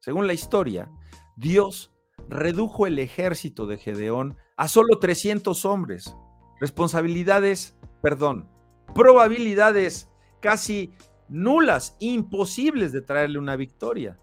[0.00, 0.90] Según la historia,
[1.36, 1.92] Dios
[2.28, 6.16] redujo el ejército de Gedeón a solo 300 hombres.
[6.60, 8.48] Responsabilidades, perdón,
[8.94, 10.08] probabilidades
[10.40, 10.92] casi
[11.28, 14.18] nulas, imposibles de traerle una victoria,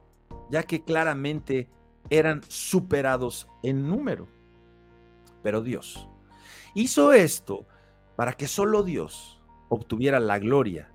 [0.49, 1.69] ya que claramente
[2.10, 4.27] eran superados en número
[5.45, 6.10] pero Dios.
[6.73, 7.67] Hizo esto
[8.15, 10.91] para que solo Dios obtuviera la gloria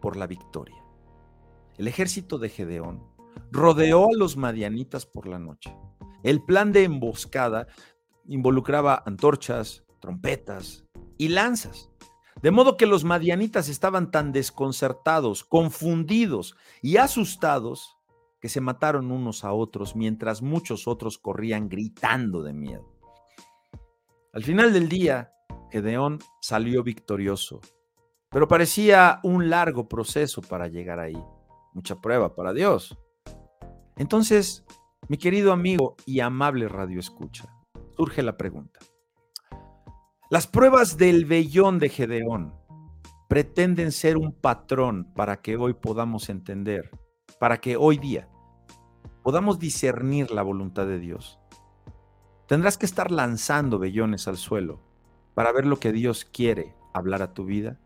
[0.00, 0.82] por la victoria.
[1.78, 3.06] El ejército de Gedeón
[3.52, 5.72] rodeó a los madianitas por la noche.
[6.24, 7.68] El plan de emboscada
[8.26, 10.84] involucraba antorchas, trompetas
[11.16, 11.88] y lanzas.
[12.42, 17.95] De modo que los madianitas estaban tan desconcertados, confundidos y asustados
[18.46, 22.88] que se mataron unos a otros mientras muchos otros corrían gritando de miedo.
[24.32, 25.32] Al final del día,
[25.72, 27.60] Gedeón salió victorioso,
[28.30, 31.20] pero parecía un largo proceso para llegar ahí,
[31.74, 32.96] mucha prueba para Dios.
[33.96, 34.64] Entonces,
[35.08, 37.52] mi querido amigo y amable radio escucha,
[37.96, 38.78] surge la pregunta.
[40.30, 42.54] Las pruebas del vellón de Gedeón
[43.28, 46.92] pretenden ser un patrón para que hoy podamos entender,
[47.40, 48.28] para que hoy día
[49.26, 51.40] podamos discernir la voluntad de Dios.
[52.46, 54.78] Tendrás que estar lanzando vellones al suelo
[55.34, 57.76] para ver lo que Dios quiere hablar a tu vida,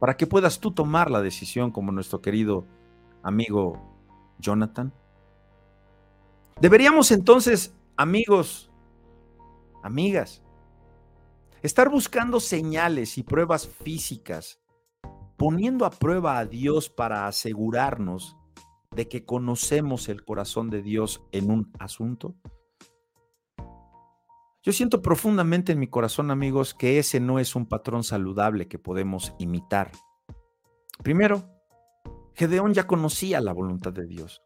[0.00, 2.66] para que puedas tú tomar la decisión como nuestro querido
[3.22, 3.80] amigo
[4.40, 4.92] Jonathan.
[6.60, 8.72] Deberíamos entonces, amigos,
[9.84, 10.42] amigas,
[11.62, 14.60] estar buscando señales y pruebas físicas,
[15.36, 18.39] poniendo a prueba a Dios para asegurarnos
[18.94, 22.34] de que conocemos el corazón de Dios en un asunto.
[24.62, 28.78] Yo siento profundamente en mi corazón, amigos, que ese no es un patrón saludable que
[28.78, 29.90] podemos imitar.
[31.02, 31.48] Primero,
[32.34, 34.42] Gedeón ya conocía la voluntad de Dios,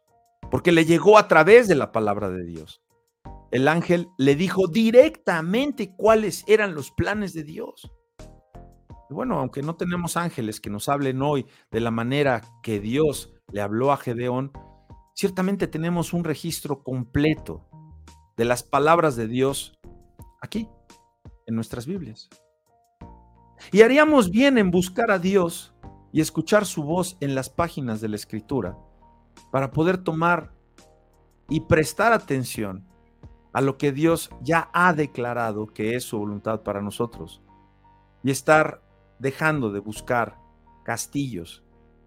[0.49, 2.81] porque le llegó a través de la palabra de Dios.
[3.51, 7.89] el ángel le dijo directamente cuáles eran los planes de Dios.
[9.09, 13.61] Bueno, aunque no tenemos ángeles que nos hablen hoy de la manera que Dios le
[13.61, 14.51] habló a Gedeón,
[15.13, 17.65] ciertamente tenemos un registro completo
[18.35, 19.79] de las palabras de Dios
[20.41, 20.67] aquí,
[21.47, 22.27] en nuestras Biblias.
[23.71, 25.73] Y haríamos bien en buscar a Dios
[26.11, 28.77] y escuchar su voz en las páginas de la Escritura
[29.53, 30.51] para poder tomar
[31.47, 32.85] y prestar atención
[33.53, 37.41] a lo que Dios ya ha declarado que es su voluntad para nosotros
[38.21, 38.83] y estar
[39.17, 40.37] dejando de buscar
[40.83, 41.64] castillos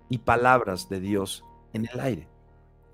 [0.08, 2.28] y palabras de Dios en el aire.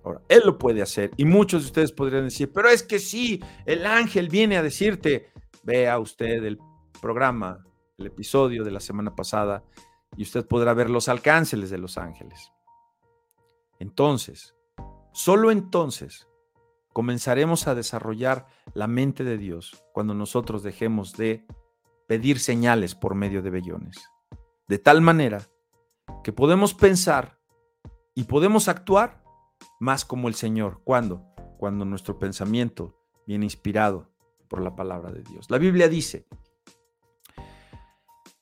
[0.05, 3.43] Ahora, Él lo puede hacer y muchos de ustedes podrían decir, pero es que sí,
[3.65, 6.59] el ángel viene a decirte, vea usted el
[7.01, 7.65] programa,
[7.97, 9.65] el episodio de la semana pasada
[10.17, 12.53] y usted podrá ver los alcances de los ángeles.
[13.79, 14.55] Entonces,
[15.13, 16.29] solo entonces
[16.93, 21.47] comenzaremos a desarrollar la mente de Dios cuando nosotros dejemos de
[22.07, 24.09] pedir señales por medio de vellones.
[24.69, 25.49] De tal manera
[26.23, 27.39] que podemos pensar
[28.15, 29.23] y podemos actuar
[29.81, 30.81] más como el Señor.
[30.85, 31.25] ¿Cuándo?
[31.59, 34.11] Cuando nuestro pensamiento viene inspirado
[34.49, 35.51] por la palabra de Dios.
[35.51, 36.27] La Biblia dice,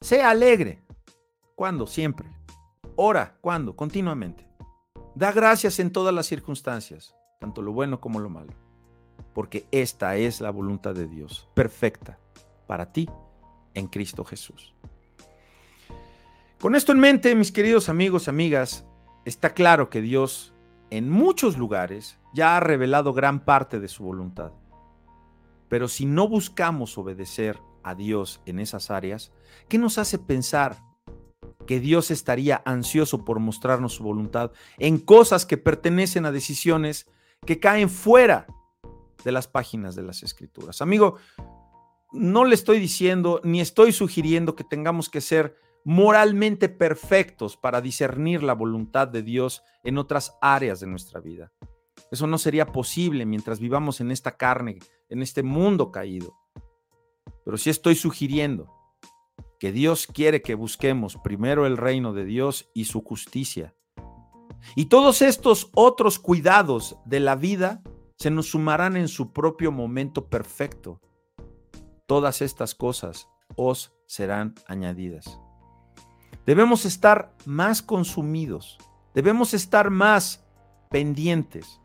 [0.01, 0.83] sea alegre.
[1.55, 1.87] ¿Cuándo?
[1.87, 2.29] Siempre.
[2.96, 3.38] Ora.
[3.40, 3.77] ¿Cuándo?
[3.77, 4.53] Continuamente.
[5.14, 8.55] Da gracias en todas las circunstancias, tanto lo bueno como lo malo,
[9.35, 12.18] porque esta es la voluntad de Dios, perfecta
[12.66, 13.11] para ti
[13.75, 14.75] en Cristo Jesús.
[16.62, 18.87] Con esto en mente, mis queridos amigos, amigas,
[19.25, 20.55] está claro que Dios
[20.90, 24.53] en muchos lugares ya ha revelado gran parte de su voluntad.
[25.68, 29.33] Pero si no buscamos obedecer a Dios en esas áreas,
[29.68, 30.79] ¿qué nos hace pensar
[31.66, 37.11] que Dios estaría ansioso por mostrarnos su voluntad en cosas que pertenecen a decisiones
[37.44, 38.46] que caen fuera
[39.25, 40.81] de las páginas de las escrituras?
[40.81, 41.16] Amigo,
[42.12, 48.42] no le estoy diciendo ni estoy sugiriendo que tengamos que ser moralmente perfectos para discernir
[48.42, 51.53] la voluntad de Dios en otras áreas de nuestra vida.
[52.11, 56.35] Eso no sería posible mientras vivamos en esta carne, en este mundo caído.
[57.45, 58.73] Pero sí estoy sugiriendo
[59.59, 63.75] que Dios quiere que busquemos primero el reino de Dios y su justicia.
[64.77, 67.83] Y todos estos otros cuidados de la vida
[68.18, 71.01] se nos sumarán en su propio momento perfecto.
[72.07, 75.41] Todas estas cosas os serán añadidas.
[76.46, 78.78] Debemos estar más consumidos,
[79.14, 80.44] debemos estar más
[80.90, 81.81] pendientes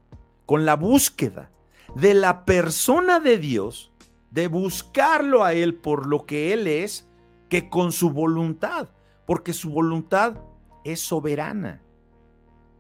[0.46, 1.52] con la búsqueda
[1.96, 3.92] de la persona de Dios,
[4.32, 7.08] de buscarlo a Él por lo que Él es,
[7.50, 8.90] que con su voluntad,
[9.26, 10.38] porque su voluntad
[10.84, 11.84] es soberana.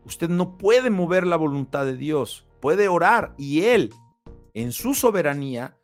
[0.04, 3.94] Usted no puede mover la voluntad de Dios, puede orar y Él,
[4.54, 5.78] en su soberanía,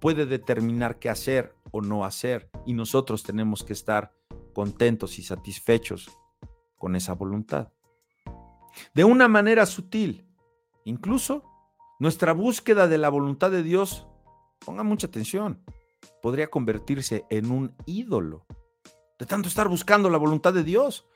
[0.00, 2.50] puede determinar qué hacer o no hacer.
[2.64, 4.15] Y nosotros tenemos que estar
[4.56, 6.10] contentos y satisfechos
[6.78, 7.74] con esa voluntad.
[8.94, 10.26] De una manera sutil,
[10.86, 11.44] incluso
[12.00, 14.06] nuestra búsqueda de la voluntad de Dios,
[14.64, 15.62] ponga mucha atención,
[16.22, 18.46] podría convertirse en un ídolo.
[19.18, 21.06] De tanto estar buscando la voluntad de Dios,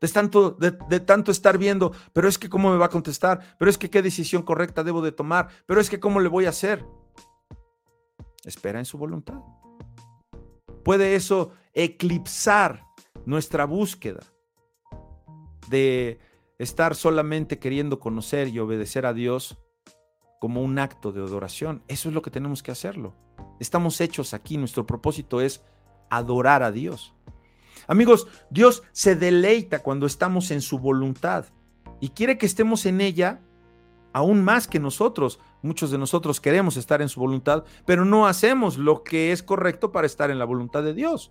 [0.00, 3.70] de tanto, de, tanto estar viendo, pero es que cómo me va a contestar, pero
[3.70, 6.50] es que qué decisión correcta debo de tomar, pero es que cómo le voy a
[6.50, 6.84] hacer.
[8.44, 9.38] Espera en su voluntad.
[10.82, 12.87] Puede eso eclipsar
[13.28, 14.20] nuestra búsqueda
[15.68, 16.18] de
[16.58, 19.58] estar solamente queriendo conocer y obedecer a Dios
[20.40, 21.82] como un acto de adoración.
[21.88, 23.14] Eso es lo que tenemos que hacerlo.
[23.60, 25.62] Estamos hechos aquí, nuestro propósito es
[26.08, 27.12] adorar a Dios.
[27.86, 31.44] Amigos, Dios se deleita cuando estamos en su voluntad
[32.00, 33.42] y quiere que estemos en ella
[34.14, 35.38] aún más que nosotros.
[35.60, 39.92] Muchos de nosotros queremos estar en su voluntad, pero no hacemos lo que es correcto
[39.92, 41.30] para estar en la voluntad de Dios.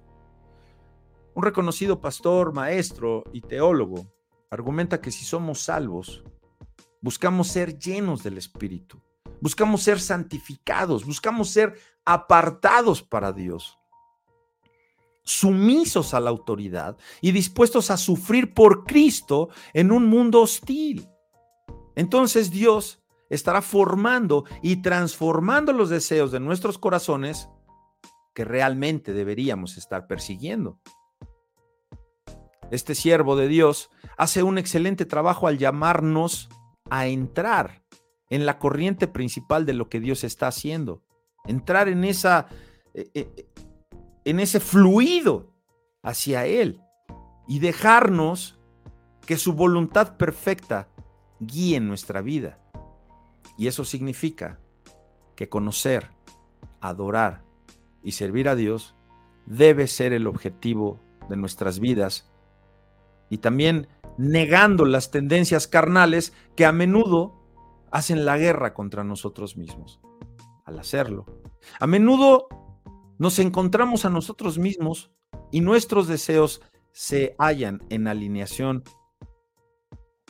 [1.37, 4.11] Un reconocido pastor, maestro y teólogo
[4.49, 6.23] argumenta que si somos salvos,
[6.99, 8.99] buscamos ser llenos del Espíritu,
[9.39, 13.77] buscamos ser santificados, buscamos ser apartados para Dios,
[15.23, 21.07] sumisos a la autoridad y dispuestos a sufrir por Cristo en un mundo hostil.
[21.95, 27.47] Entonces Dios estará formando y transformando los deseos de nuestros corazones
[28.33, 30.79] que realmente deberíamos estar persiguiendo.
[32.71, 36.49] Este siervo de Dios hace un excelente trabajo al llamarnos
[36.89, 37.83] a entrar
[38.29, 41.01] en la corriente principal de lo que Dios está haciendo,
[41.45, 42.47] entrar en esa
[42.93, 43.47] eh, eh,
[44.25, 45.53] en ese fluido
[46.03, 46.81] hacia él
[47.47, 48.59] y dejarnos
[49.25, 50.89] que su voluntad perfecta
[51.39, 52.59] guíe nuestra vida.
[53.57, 54.59] Y eso significa
[55.35, 56.09] que conocer
[56.81, 57.45] adorar
[58.03, 58.95] y servir a Dios
[59.45, 60.99] debe ser el objetivo
[61.29, 62.29] de nuestras vidas
[63.29, 67.35] y también negando las tendencias carnales que a menudo
[67.91, 69.99] hacen la guerra contra nosotros mismos.
[70.65, 71.25] Al hacerlo,
[71.79, 72.47] a menudo
[73.17, 75.11] nos encontramos a nosotros mismos
[75.51, 76.61] y nuestros deseos
[76.91, 78.83] se hallan en alineación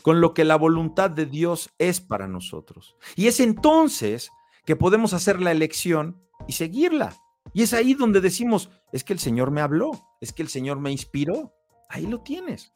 [0.02, 2.95] con lo que la voluntad de Dios es para nosotros.
[3.16, 4.32] Y es entonces
[4.66, 7.14] que podemos hacer la elección y seguirla.
[7.54, 9.91] Y es ahí donde decimos, es que el Señor me habló,
[10.22, 11.54] es que el Señor me inspiró.
[11.89, 12.72] Ahí lo tienes.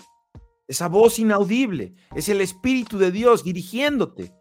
[0.72, 4.34] Esa voz inaudible es el Espíritu de Dios dirigiéndote.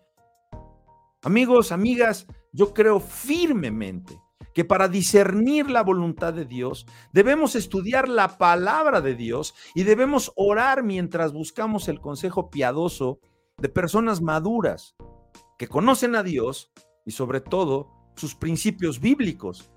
[1.24, 4.16] Amigos, amigas, yo creo firmemente
[4.54, 10.30] que para discernir la voluntad de Dios debemos estudiar la palabra de Dios y debemos
[10.36, 13.18] orar mientras buscamos el consejo piadoso
[13.58, 14.94] de personas maduras
[15.58, 16.70] que conocen a Dios
[17.04, 19.72] y sobre todo sus principios bíblicos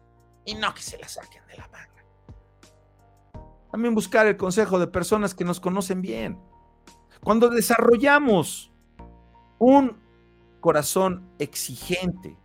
[0.45, 1.92] y no que se la saquen de la manga.
[3.73, 6.37] También buscar el consejo de personas que nos conocen bien.
[7.23, 8.71] Cuando desarrollamos
[9.57, 9.97] un
[10.59, 12.37] corazón exigente,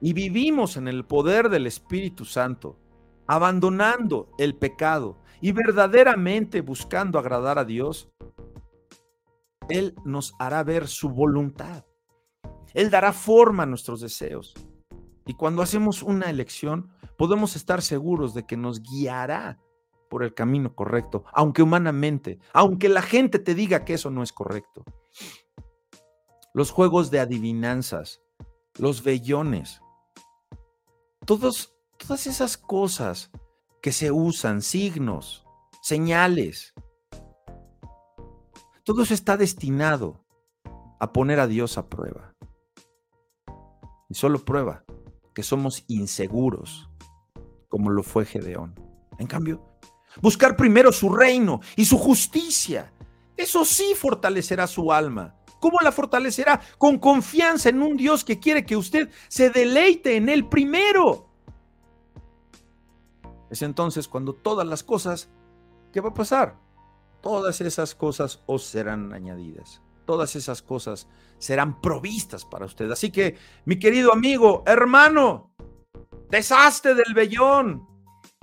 [0.00, 2.78] y vivimos en el poder del Espíritu Santo,
[3.26, 8.10] abandonando el pecado y verdaderamente buscando agradar a Dios,
[9.68, 11.84] Él nos hará ver su voluntad.
[12.72, 14.54] Él dará forma a nuestros deseos.
[15.26, 19.58] Y cuando hacemos una elección, podemos estar seguros de que nos guiará
[20.14, 24.32] por el camino correcto, aunque humanamente, aunque la gente te diga que eso no es
[24.32, 24.84] correcto.
[26.52, 28.22] Los juegos de adivinanzas,
[28.78, 29.80] los vellones,
[31.26, 31.68] todas
[32.28, 33.32] esas cosas
[33.82, 35.44] que se usan, signos,
[35.82, 36.74] señales,
[38.84, 40.24] todo eso está destinado
[41.00, 42.36] a poner a Dios a prueba.
[44.08, 44.84] Y solo prueba
[45.34, 46.88] que somos inseguros,
[47.68, 48.76] como lo fue Gedeón.
[49.18, 49.73] En cambio,
[50.20, 52.92] buscar primero su reino y su justicia,
[53.36, 55.34] eso sí fortalecerá su alma
[55.64, 56.60] ¿Cómo la fortalecerá?
[56.76, 61.30] Con confianza en un Dios que quiere que usted se deleite en Él primero.
[63.48, 65.30] Es entonces cuando todas las cosas,
[65.90, 66.58] ¿qué va a pasar?
[67.22, 69.80] Todas esas cosas os serán añadidas.
[70.04, 71.08] Todas esas cosas
[71.38, 72.90] serán provistas para usted.
[72.90, 75.50] Así que, mi querido amigo, hermano,
[76.28, 77.88] deshazte del vellón,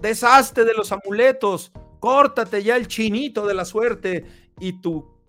[0.01, 5.21] deshazte de los amuletos, córtate ya el chinito de la suerte y tu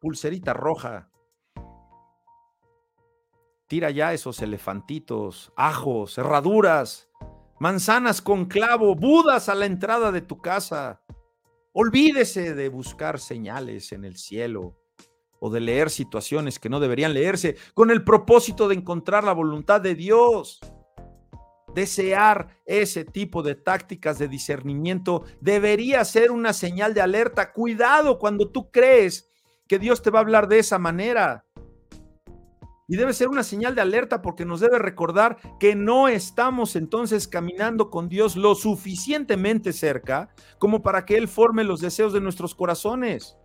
[0.00, 1.10] pulserita roja
[3.70, 7.08] Tira ya esos elefantitos, ajos, herraduras,
[7.60, 11.02] manzanas con clavo, budas a la entrada de tu casa.
[11.72, 14.76] Olvídese de buscar señales en el cielo
[15.38, 19.80] o de leer situaciones que no deberían leerse con el propósito de encontrar la voluntad
[19.80, 20.58] de Dios.
[21.74, 27.52] Desear ese tipo de tácticas de discernimiento debería ser una señal de alerta.
[27.52, 29.30] Cuidado cuando tú crees
[29.68, 31.44] que Dios te va a hablar de esa manera.
[32.88, 37.28] Y debe ser una señal de alerta porque nos debe recordar que no estamos entonces
[37.28, 42.52] caminando con Dios lo suficientemente cerca como para que Él forme los deseos de nuestros
[42.52, 43.36] corazones.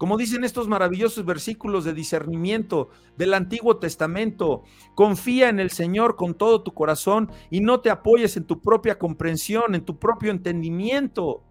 [0.00, 2.88] Como dicen estos maravillosos versículos de discernimiento
[3.18, 4.62] del Antiguo Testamento,
[4.94, 8.98] confía en el Señor con todo tu corazón y no te apoyes en tu propia
[8.98, 11.44] comprensión, en tu propio entendimiento.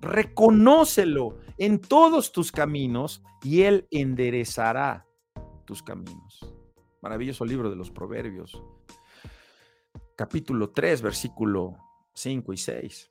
[0.00, 5.04] Reconócelo en todos tus caminos y Él enderezará
[5.64, 6.54] tus caminos.
[7.02, 8.62] Maravilloso libro de los Proverbios,
[10.14, 11.76] capítulo 3, versículo
[12.14, 13.10] 5 y 6.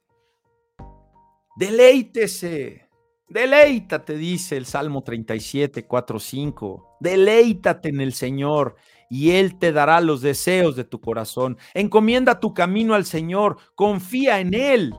[1.58, 2.87] Deleítese,
[3.30, 6.98] deleítate, dice el Salmo 37, 4, 5.
[7.00, 8.76] Deleítate en el Señor
[9.10, 11.58] y Él te dará los deseos de tu corazón.
[11.74, 14.94] Encomienda tu camino al Señor, confía en Él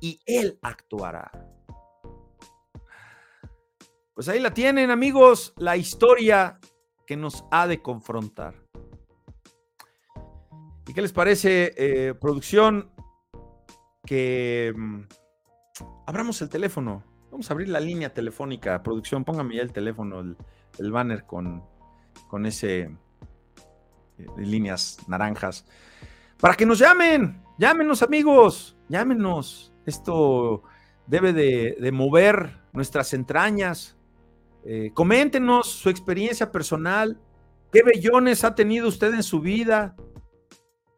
[0.00, 1.30] y Él actuará.
[4.14, 6.60] Pues ahí la tienen, amigos, la historia
[7.06, 8.54] que nos ha de confrontar.
[10.86, 12.90] ¿Y qué les parece, eh, producción?
[14.04, 15.02] Que mm,
[16.06, 17.11] abramos el teléfono.
[17.32, 18.82] Vamos a abrir la línea telefónica.
[18.82, 20.20] Producción, póngame ya el teléfono,
[20.78, 21.64] el, banner con,
[22.28, 25.64] con ese eh, líneas naranjas.
[26.38, 27.42] Para que nos llamen.
[27.56, 28.76] Llámenos, amigos.
[28.90, 29.72] Llámenos.
[29.86, 30.62] Esto
[31.06, 33.96] debe de, mover nuestras entrañas.
[34.66, 37.18] Eh, coméntenos su experiencia personal.
[37.72, 39.96] ¿Qué bellones ha tenido usted en su vida?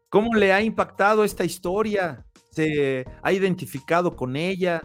[0.09, 2.27] ¿Cómo le ha impactado esta historia?
[2.51, 4.83] ¿Se ha identificado con ella?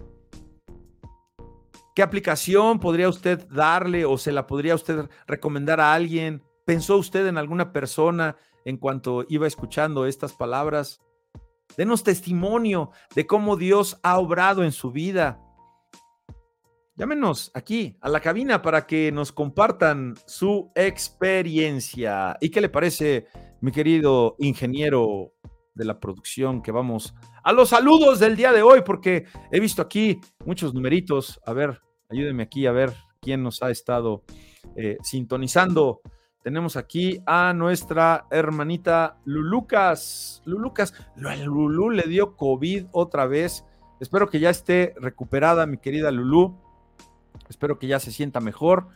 [2.00, 6.41] ¿Qué aplicación podría usted darle o se la podría usted recomendar a alguien?
[6.66, 11.02] ¿Pensó usted en alguna persona en cuanto iba escuchando estas palabras?
[11.76, 15.41] Denos testimonio de cómo Dios ha obrado en su vida.
[16.95, 22.38] Llámenos aquí a la cabina para que nos compartan su experiencia.
[22.39, 23.28] ¿Y qué le parece,
[23.60, 25.34] mi querido ingeniero
[25.76, 28.84] de la producción, que vamos a los saludos del día de hoy?
[28.86, 31.41] Porque he visto aquí muchos numeritos.
[31.45, 34.24] A ver, ayúdeme aquí a ver quién nos ha estado
[34.76, 36.01] eh, sintonizando.
[36.43, 40.41] Tenemos aquí a nuestra hermanita Lulucas.
[40.45, 43.66] Lulucas, Lulu le dio COVID otra vez.
[43.99, 46.57] Espero que ya esté recuperada, mi querida Lulu.
[47.49, 48.88] Espero que ya se sienta mejor.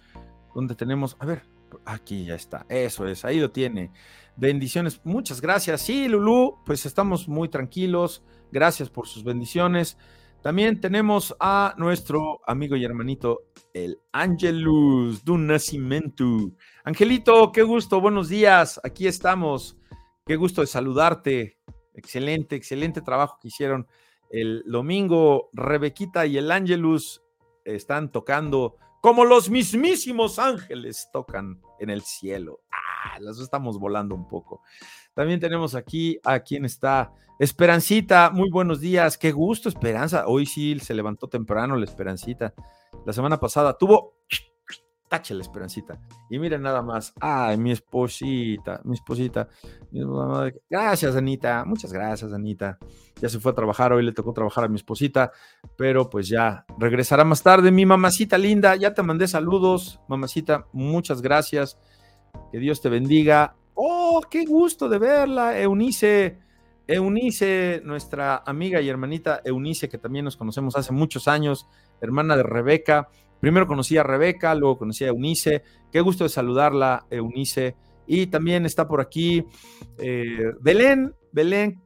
[0.56, 1.44] Donde tenemos, a ver,
[1.86, 2.66] aquí ya está.
[2.70, 3.92] Eso es, ahí lo tiene.
[4.38, 5.82] Bendiciones, muchas gracias.
[5.82, 8.24] Sí, Lulu, pues estamos muy tranquilos.
[8.52, 9.98] Gracias por sus bendiciones.
[10.44, 16.52] También tenemos a nuestro amigo y hermanito, el Angelus un Nacimiento.
[16.84, 19.78] Angelito, qué gusto, buenos días, aquí estamos.
[20.26, 21.60] Qué gusto de saludarte.
[21.94, 23.88] Excelente, excelente trabajo que hicieron
[24.32, 25.50] el domingo.
[25.54, 27.22] Rebequita y el Angelus
[27.64, 32.63] están tocando como los mismísimos ángeles tocan en el cielo.
[33.04, 34.62] Ah, las estamos volando un poco.
[35.14, 40.26] También tenemos aquí a quien está Esperancita, muy buenos días, qué gusto, Esperanza.
[40.28, 42.54] Hoy sí se levantó temprano la Esperancita.
[43.06, 44.14] La semana pasada tuvo
[45.10, 46.00] tache la Esperancita.
[46.30, 49.50] Y miren nada más, ay, mi esposita, mi esposita.
[50.70, 52.78] Gracias, Anita, muchas gracias, Anita.
[53.22, 55.32] Ya se fue a trabajar, hoy le tocó trabajar a mi esposita,
[55.78, 57.72] pero pues ya regresará más tarde.
[57.72, 61.78] Mi mamacita linda, ya te mandé saludos, mamacita, muchas gracias.
[62.54, 63.56] Que Dios te bendiga.
[63.74, 66.38] Oh, qué gusto de verla, Eunice.
[66.86, 71.68] Eunice, nuestra amiga y hermanita Eunice, que también nos conocemos hace muchos años,
[72.00, 73.10] hermana de Rebeca.
[73.40, 75.64] Primero conocí a Rebeca, luego conocí a Eunice.
[75.92, 77.76] Qué gusto de saludarla, Eunice.
[78.06, 79.44] Y también está por aquí
[79.98, 81.16] eh, Belén.
[81.32, 81.82] Belén,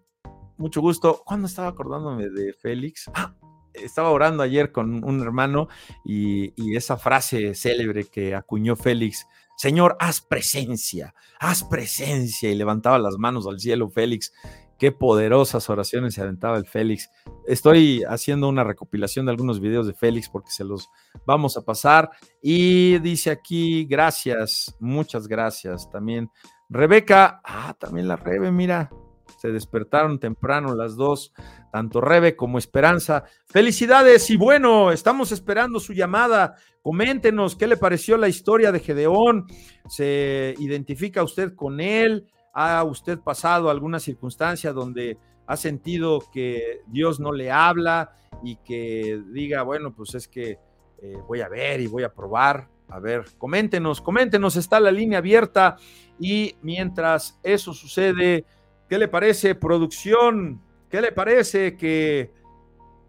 [0.57, 1.22] mucho gusto.
[1.26, 3.09] ¿Cuándo estaba acordándome de Félix?
[3.13, 3.34] Ah,
[3.72, 5.70] estaba orando ayer con un hermano
[6.03, 9.26] y, y esa frase célebre que acuñó Félix.
[9.58, 12.49] Señor, haz presencia, haz presencia.
[12.49, 14.32] Y levantaba las manos al cielo Félix
[14.78, 17.10] Qué poderosas oraciones se aventaba el Félix.
[17.47, 20.89] Estoy haciendo una recopilación de algunos videos de Félix porque se los
[21.26, 22.12] vamos a pasar.
[22.43, 25.89] Y dice aquí, gracias, muchas gracias.
[25.89, 26.30] También
[26.70, 28.91] Rebeca, ah, también la Rebe, mira,
[29.38, 31.33] se despertaron temprano las dos,
[31.71, 33.23] tanto Rebe como Esperanza.
[33.45, 36.55] Felicidades y bueno, estamos esperando su llamada.
[36.81, 39.45] Coméntenos qué le pareció la historia de Gedeón.
[39.88, 42.27] ¿Se identifica usted con él?
[42.53, 49.21] ¿Ha usted pasado alguna circunstancia donde ha sentido que Dios no le habla y que
[49.31, 50.59] diga, bueno, pues es que
[51.01, 52.69] eh, voy a ver y voy a probar?
[52.89, 55.75] A ver, coméntenos, coméntenos, está la línea abierta
[56.19, 58.45] y mientras eso sucede,
[58.89, 60.61] ¿qué le parece producción?
[60.89, 62.31] ¿Qué le parece que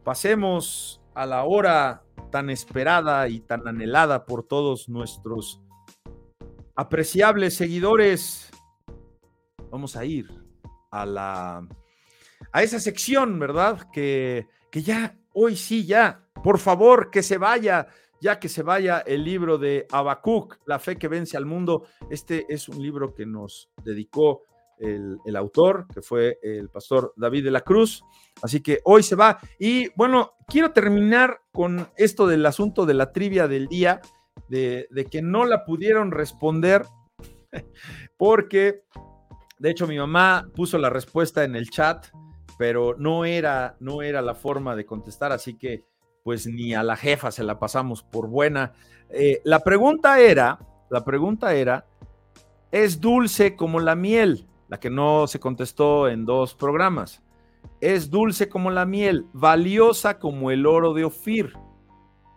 [0.04, 5.60] pasemos a la hora tan esperada y tan anhelada por todos nuestros
[6.74, 8.50] apreciables seguidores
[9.70, 10.28] vamos a ir
[10.90, 11.68] a la
[12.52, 13.90] a esa sección, ¿verdad?
[13.92, 17.88] Que, que ya, hoy sí, ya, por favor, que se vaya,
[18.20, 21.86] ya que se vaya el libro de Habacuc, La fe que vence al mundo.
[22.10, 24.42] Este es un libro que nos dedicó
[24.80, 28.04] el, autor, que fue el pastor David de la Cruz.
[28.42, 29.38] Así que hoy se va.
[29.58, 34.00] Y bueno, quiero terminar con esto del asunto de la trivia del día,
[34.48, 36.84] de, de que no la pudieron responder,
[38.16, 38.84] porque
[39.58, 42.06] de hecho, mi mamá puso la respuesta en el chat,
[42.56, 45.84] pero no era, no era la forma de contestar, así que
[46.22, 48.74] pues ni a la jefa se la pasamos por buena.
[49.10, 50.58] Eh, la pregunta era,
[50.90, 51.86] la pregunta era,
[52.70, 54.46] ¿es dulce como la miel?
[54.68, 57.22] La que no se contestó en dos programas.
[57.80, 61.52] Es dulce como la miel, valiosa como el oro de Ofir,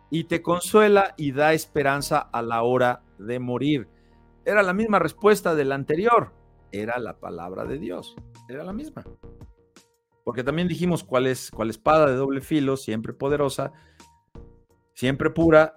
[0.09, 3.87] y te consuela y da esperanza a la hora de morir.
[4.45, 6.33] Era la misma respuesta del anterior
[6.71, 8.15] era la palabra de Dios,
[8.47, 9.03] era la misma.
[10.23, 13.73] Porque también dijimos cuál es cuál espada de doble filo, siempre poderosa,
[14.93, 15.73] siempre pura,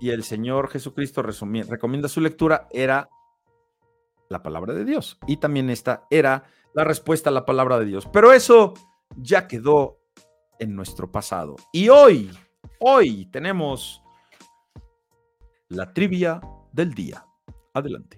[0.00, 3.08] y el Señor Jesucristo recomienda su lectura, era
[4.30, 5.18] la palabra de Dios.
[5.26, 8.08] Y también esta era la respuesta a la palabra de Dios.
[8.10, 8.72] Pero eso
[9.16, 9.98] ya quedó
[10.58, 11.56] en nuestro pasado.
[11.72, 12.30] Y hoy,
[12.78, 14.02] hoy tenemos
[15.68, 16.40] la trivia
[16.72, 17.26] del día.
[17.74, 18.16] Adelante.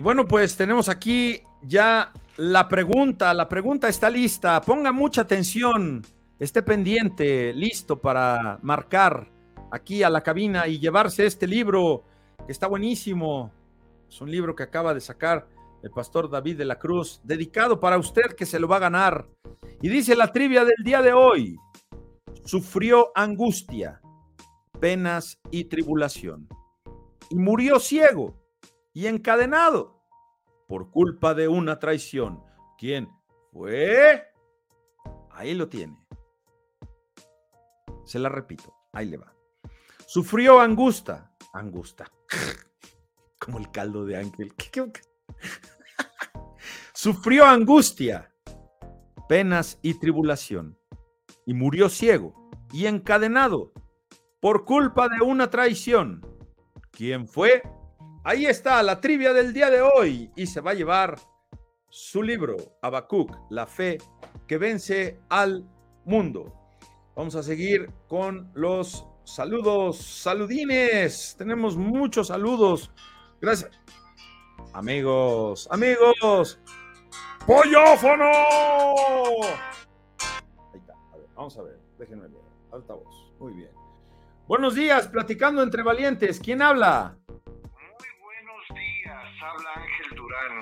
[0.00, 3.32] Bueno, pues tenemos aquí ya la pregunta.
[3.32, 4.60] La pregunta está lista.
[4.60, 6.02] Ponga mucha atención.
[6.38, 9.30] Esté pendiente, listo para marcar
[9.70, 12.02] aquí a la cabina y llevarse este libro
[12.44, 13.52] que está buenísimo.
[14.08, 15.48] Es un libro que acaba de sacar
[15.82, 19.28] el pastor David de la Cruz, dedicado para usted que se lo va a ganar.
[19.80, 21.56] Y dice la trivia del día de hoy,
[22.44, 24.00] sufrió angustia,
[24.80, 26.48] penas y tribulación,
[27.28, 28.43] y murió ciego
[28.94, 30.00] y encadenado
[30.66, 32.42] por culpa de una traición.
[32.78, 33.10] ¿Quién
[33.52, 34.22] fue?
[35.30, 35.98] Ahí lo tiene.
[38.04, 39.34] Se la repito, ahí le va.
[40.06, 42.10] Sufrió angustia, angustia,
[43.40, 44.54] como el caldo de ángel.
[44.54, 44.92] ¿Qué, qué,
[46.94, 48.32] Sufrió angustia,
[49.28, 50.78] penas y tribulación,
[51.44, 53.72] y murió ciego y encadenado
[54.40, 56.24] por culpa de una traición.
[56.92, 57.62] ¿Quién fue?
[58.26, 61.18] Ahí está la trivia del día de hoy y se va a llevar
[61.90, 63.98] su libro, Habacuc, la fe
[64.48, 65.68] que vence al
[66.06, 66.50] mundo.
[67.14, 71.34] Vamos a seguir con los saludos, saludines.
[71.36, 72.90] Tenemos muchos saludos.
[73.42, 73.70] Gracias.
[74.72, 76.58] Amigos, amigos,
[77.46, 78.24] ¡Pollófono!
[80.72, 80.94] Ahí está.
[81.12, 81.78] A ver, vamos a ver.
[81.98, 82.40] Déjenme ver.
[82.72, 83.34] Altavoz.
[83.38, 83.70] Muy bien.
[84.48, 86.40] Buenos días, platicando entre valientes.
[86.40, 87.18] ¿Quién habla?
[89.44, 90.58] Habla Ángel Durán.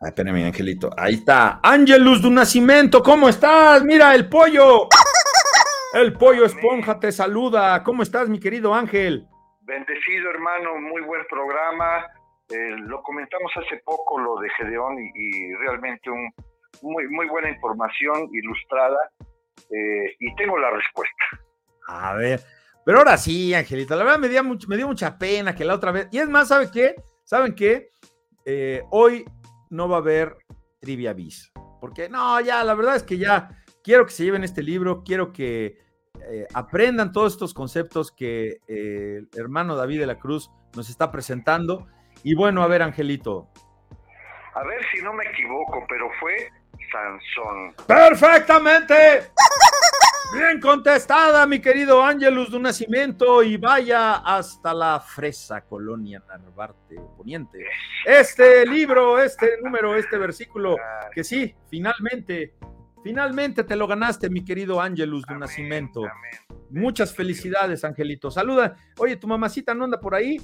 [0.00, 0.90] Ay, espérame, Angelito.
[0.96, 1.60] Ahí está.
[1.62, 3.84] Ángelus de Nacimiento, ¿cómo estás?
[3.84, 4.88] Mira, el pollo.
[5.94, 7.80] El pollo esponja te saluda.
[7.84, 9.28] ¿Cómo estás, mi querido Ángel?
[9.60, 10.80] Bendecido, hermano.
[10.80, 12.04] Muy buen programa.
[12.50, 16.34] Eh, lo comentamos hace poco lo de Gedeón y, realmente un,
[16.82, 18.98] muy, muy buena información ilustrada
[19.70, 21.24] eh, y tengo la respuesta.
[21.86, 22.40] A ver,
[22.84, 25.74] pero ahora sí, Angelito, la verdad me dio, mucho, me dio mucha pena que la
[25.74, 26.96] otra vez, y es más, ¿sabe qué?
[27.24, 27.90] ¿Saben qué?
[28.44, 29.24] Eh, hoy
[29.70, 30.36] no va a haber
[30.80, 33.50] trivia bis, porque no, ya, la verdad es que ya
[33.82, 35.82] quiero que se lleven este libro, quiero que
[36.54, 41.86] aprendan todos estos conceptos que el hermano David de la Cruz nos está presentando
[42.22, 43.48] y bueno, a ver, Angelito.
[44.54, 46.48] A ver si no me equivoco, pero fue
[46.90, 47.74] Sansón.
[47.86, 48.94] Perfectamente.
[50.32, 56.96] Bien contestada, mi querido Ángelus de un nacimiento, y vaya hasta la fresa colonia Narvarte
[57.16, 57.66] Poniente.
[58.04, 60.76] Este libro, este número, este versículo,
[61.12, 62.54] que sí, finalmente,
[63.02, 66.02] finalmente te lo ganaste, mi querido Ángelus de un nacimiento.
[66.70, 68.30] Muchas felicidades, Angelito.
[68.30, 68.74] Saluda.
[68.98, 70.38] Oye, tu mamacita no anda por ahí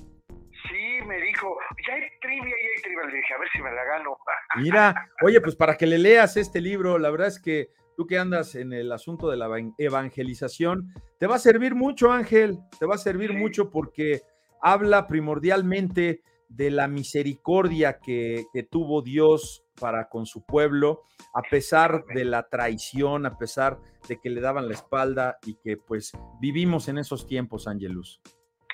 [1.11, 1.57] me dijo,
[1.87, 3.05] ya hay trivia, ya hay trivia.
[3.07, 4.19] Le dije, a ver si me la gano.
[4.57, 7.71] Mira, oye, pues para que le leas este libro, la verdad es que
[8.01, 9.47] tú que andas en el asunto de la
[9.77, 10.87] evangelización,
[11.19, 14.23] te va a servir mucho, Ángel, te va a servir mucho porque
[14.63, 21.03] habla primordialmente de la misericordia que, que, tuvo Dios para con su pueblo,
[21.35, 23.77] a pesar de la traición, a pesar
[24.09, 28.23] de que le daban la espalda y que pues vivimos en esos tiempos, Ángelus.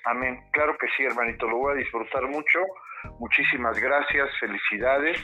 [0.05, 0.39] Amén.
[0.53, 1.49] Claro que sí, hermanito.
[1.49, 2.61] Lo voy a disfrutar mucho.
[3.19, 4.29] Muchísimas gracias.
[4.39, 5.19] Felicidades.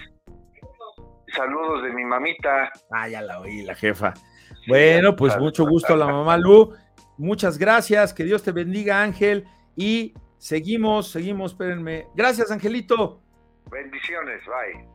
[1.37, 2.71] Saludos de mi mamita.
[2.91, 4.15] Ah, ya la oí, la jefa.
[4.69, 6.75] Bueno, pues mucho gusto a la mamá Lu.
[7.17, 8.13] Muchas gracias.
[8.13, 9.47] Que Dios te bendiga, Ángel.
[9.77, 12.07] Y seguimos, seguimos, espérenme.
[12.15, 13.23] Gracias, Angelito.
[13.71, 14.87] Bendiciones, bye.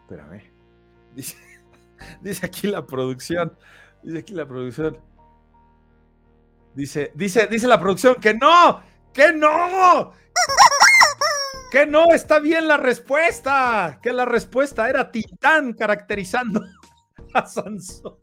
[0.00, 0.42] Espérame.
[1.14, 1.36] Dice,
[2.20, 3.56] dice aquí la producción.
[4.02, 4.98] Dice aquí la producción.
[6.74, 8.82] Dice, dice, dice la producción que no,
[9.16, 10.12] ¡Que no!
[11.76, 12.06] ¡Que no!
[12.14, 14.00] Está bien la respuesta.
[14.02, 16.62] Que la respuesta era Titán caracterizando
[17.34, 18.16] a Sansón.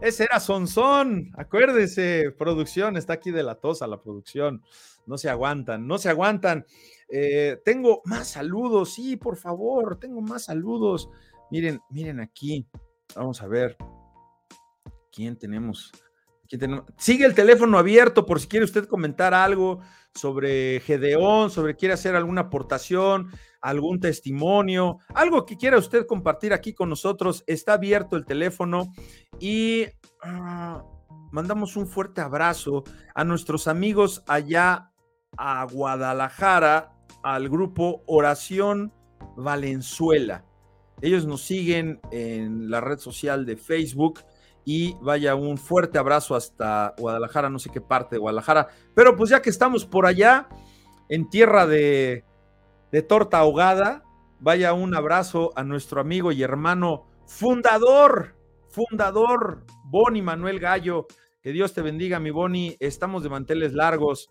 [0.00, 1.30] Ese era Sansón.
[1.36, 2.96] Acuérdese, producción.
[2.96, 4.60] Está aquí de la tosa la producción.
[5.06, 6.66] No se aguantan, no se aguantan.
[7.08, 11.10] Eh, tengo más saludos, sí, por favor, tengo más saludos.
[11.48, 12.66] Miren, miren aquí.
[13.14, 13.76] Vamos a ver.
[15.12, 15.92] ¿Quién tenemos?
[16.98, 19.80] Sigue el teléfono abierto por si quiere usted comentar algo
[20.14, 23.30] sobre Gedeón, sobre quiere hacer alguna aportación,
[23.60, 27.42] algún testimonio, algo que quiera usted compartir aquí con nosotros.
[27.46, 28.92] Está abierto el teléfono
[29.40, 29.86] y
[30.22, 30.84] ah,
[31.30, 32.84] mandamos un fuerte abrazo
[33.14, 34.90] a nuestros amigos allá
[35.38, 36.92] a Guadalajara,
[37.22, 38.92] al grupo Oración
[39.36, 40.44] Valenzuela.
[41.00, 44.20] Ellos nos siguen en la red social de Facebook
[44.64, 49.30] y vaya un fuerte abrazo hasta Guadalajara, no sé qué parte de Guadalajara, pero pues
[49.30, 50.48] ya que estamos por allá,
[51.08, 52.24] en tierra de,
[52.90, 54.04] de torta ahogada,
[54.40, 58.36] vaya un abrazo a nuestro amigo y hermano fundador,
[58.68, 61.06] fundador, Boni Manuel Gallo,
[61.42, 64.30] que Dios te bendiga, mi Boni, estamos de manteles largos,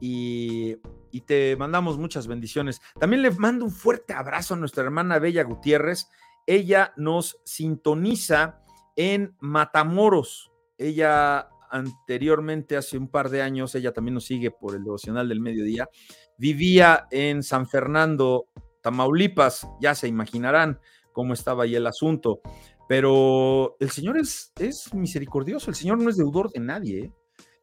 [0.00, 0.76] y,
[1.10, 2.80] y te mandamos muchas bendiciones.
[2.98, 6.08] También le mando un fuerte abrazo a nuestra hermana Bella Gutiérrez.
[6.46, 8.60] Ella nos sintoniza
[8.98, 10.50] en Matamoros.
[10.76, 15.40] Ella anteriormente, hace un par de años, ella también nos sigue por el devocional del
[15.40, 15.88] mediodía,
[16.36, 18.46] vivía en San Fernando,
[18.82, 20.80] Tamaulipas, ya se imaginarán
[21.12, 22.40] cómo estaba ahí el asunto,
[22.88, 27.12] pero el Señor es, es misericordioso, el Señor no es deudor de nadie, ¿eh?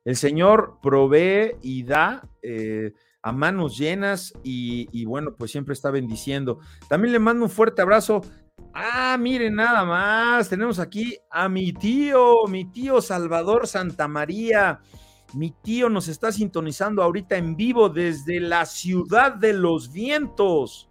[0.05, 5.89] el Señor provee y da eh, a manos llenas y, y bueno, pues siempre está
[5.89, 6.59] bendiciendo.
[6.87, 8.21] También le mando un fuerte abrazo
[8.77, 14.81] Ah, miren nada más, tenemos aquí a mi tío, mi tío Salvador Santamaría.
[15.33, 20.89] Mi tío nos está sintonizando ahorita en vivo desde la ciudad de los vientos,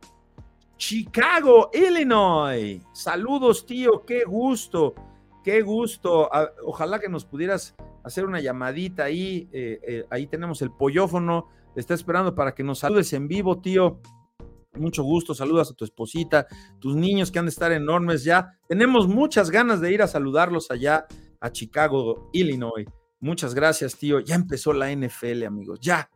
[0.78, 2.80] Chicago, Illinois.
[2.94, 4.94] Saludos, tío, qué gusto,
[5.44, 6.30] qué gusto.
[6.64, 9.46] Ojalá que nos pudieras hacer una llamadita ahí.
[9.52, 14.00] Eh, eh, ahí tenemos el pollofono, está esperando para que nos saludes en vivo, tío
[14.76, 16.46] mucho gusto, saludas a tu esposita,
[16.80, 18.58] tus niños que han de estar enormes ya.
[18.68, 21.06] Tenemos muchas ganas de ir a saludarlos allá
[21.40, 22.86] a Chicago, Illinois.
[23.20, 24.20] Muchas gracias, tío.
[24.20, 25.80] Ya empezó la NFL, amigos.
[25.80, 26.10] Ya,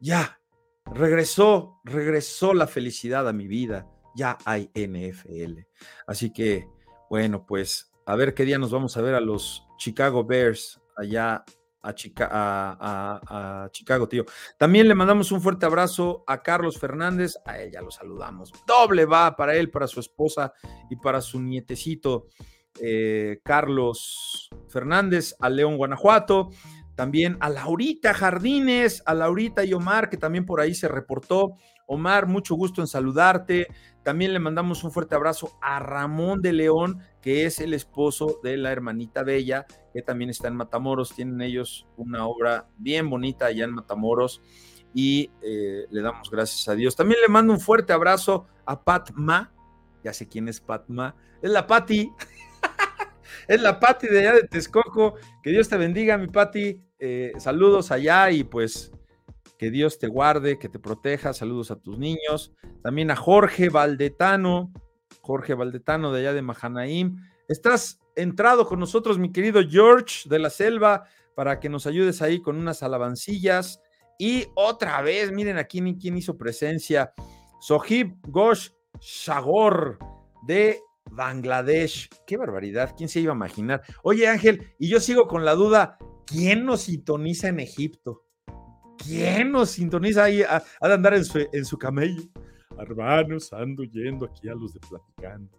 [0.00, 0.40] ya.
[0.86, 3.86] Regresó, regresó la felicidad a mi vida.
[4.16, 5.60] Ya hay NFL.
[6.06, 6.66] Así que,
[7.10, 11.44] bueno, pues a ver qué día nos vamos a ver a los Chicago Bears allá
[11.82, 14.24] a, Chicago, tío.
[14.58, 18.52] También le mandamos un fuerte abrazo a Carlos Fernández, a ella lo saludamos.
[18.66, 20.52] Doble va para él, para su esposa
[20.90, 22.26] y para su nietecito
[22.80, 26.50] eh, Carlos Fernández, a León, Guanajuato.
[26.94, 31.54] También a Laurita Jardines, a Laurita y Omar, que también por ahí se reportó.
[31.88, 33.66] Omar, mucho gusto en saludarte.
[34.04, 38.58] También le mandamos un fuerte abrazo a Ramón de León, que es el esposo de
[38.58, 41.14] la hermanita Bella, que también está en Matamoros.
[41.14, 44.42] Tienen ellos una obra bien bonita allá en Matamoros
[44.94, 46.94] y eh, le damos gracias a Dios.
[46.94, 49.52] También le mando un fuerte abrazo a Patma.
[50.04, 51.16] Ya sé quién es Patma.
[51.40, 52.10] Es la Pati.
[53.48, 55.14] es la Pati de allá de Texcoco.
[55.42, 56.82] Que Dios te bendiga, mi Pati.
[56.98, 58.92] Eh, saludos allá y pues
[59.58, 61.32] que Dios te guarde, que te proteja.
[61.32, 62.52] Saludos a tus niños.
[62.82, 64.72] También a Jorge Valdetano,
[65.20, 67.16] Jorge Valdetano de allá de Mahanaim.
[67.48, 71.04] Estás entrado con nosotros, mi querido George de la Selva,
[71.34, 73.80] para que nos ayudes ahí con unas alabancillas.
[74.18, 77.12] Y otra vez, miren aquí quién hizo presencia.
[77.60, 79.98] Sohib Ghosh Shagor
[80.46, 80.80] de
[81.10, 82.08] Bangladesh.
[82.26, 83.82] Qué barbaridad, ¿quién se iba a imaginar?
[84.02, 88.27] Oye Ángel, y yo sigo con la duda, ¿quién nos sintoniza en Egipto?
[89.04, 90.42] ¿Quién nos sintoniza ahí?
[90.42, 92.22] Ha, de andar en su, en su camello.
[92.78, 95.58] Hermanos, ando yendo aquí a los de platicando.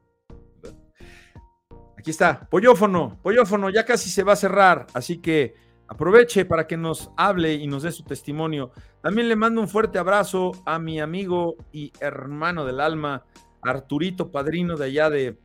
[1.98, 5.54] Aquí está, Pollófono, Pollófono, ya casi se va a cerrar, así que
[5.90, 8.72] aproveche para que nos hable y nos dé su testimonio.
[9.02, 13.26] También le mando un fuerte abrazo a mi amigo y hermano del alma,
[13.62, 15.40] Arturito, padrino de allá de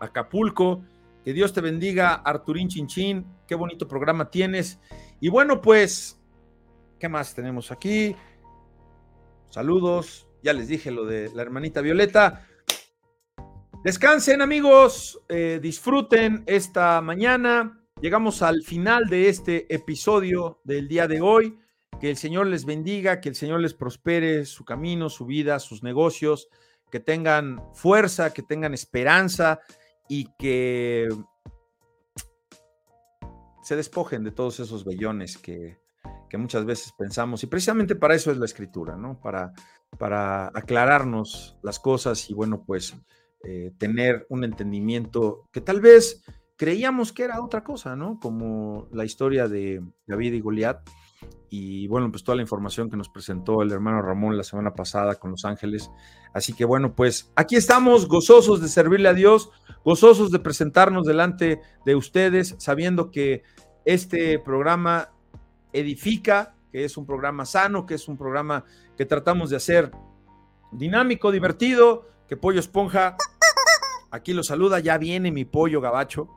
[0.00, 0.82] Acapulco.
[1.24, 3.26] Que Dios te bendiga, Arturín Chinchín.
[3.46, 4.80] Qué bonito programa tienes.
[5.20, 6.20] Y bueno, pues
[6.98, 8.16] ¿Qué más tenemos aquí?
[9.50, 10.26] Saludos.
[10.42, 12.44] Ya les dije lo de la hermanita Violeta.
[13.84, 17.84] Descansen amigos, eh, disfruten esta mañana.
[18.00, 21.58] Llegamos al final de este episodio del día de hoy.
[22.00, 25.82] Que el Señor les bendiga, que el Señor les prospere su camino, su vida, sus
[25.84, 26.48] negocios,
[26.90, 29.60] que tengan fuerza, que tengan esperanza
[30.08, 31.08] y que
[33.62, 35.78] se despojen de todos esos vellones que,
[36.28, 39.20] que muchas veces pensamos, y precisamente para eso es la escritura, ¿no?
[39.20, 39.52] Para,
[39.98, 42.94] para aclararnos las cosas y bueno, pues
[43.44, 46.24] eh, tener un entendimiento que tal vez
[46.56, 48.18] creíamos que era otra cosa, ¿no?
[48.20, 50.80] Como la historia de David y Goliat.
[51.48, 55.14] Y bueno, pues toda la información que nos presentó el hermano Ramón la semana pasada
[55.14, 55.90] con Los Ángeles.
[56.34, 59.50] Así que bueno, pues aquí estamos gozosos de servirle a Dios,
[59.84, 63.42] gozosos de presentarnos delante de ustedes, sabiendo que
[63.84, 65.12] este programa
[65.72, 68.64] edifica, que es un programa sano, que es un programa
[68.96, 69.90] que tratamos de hacer
[70.72, 73.16] dinámico, divertido, que Pollo Esponja
[74.10, 76.28] aquí lo saluda, ya viene mi pollo gabacho,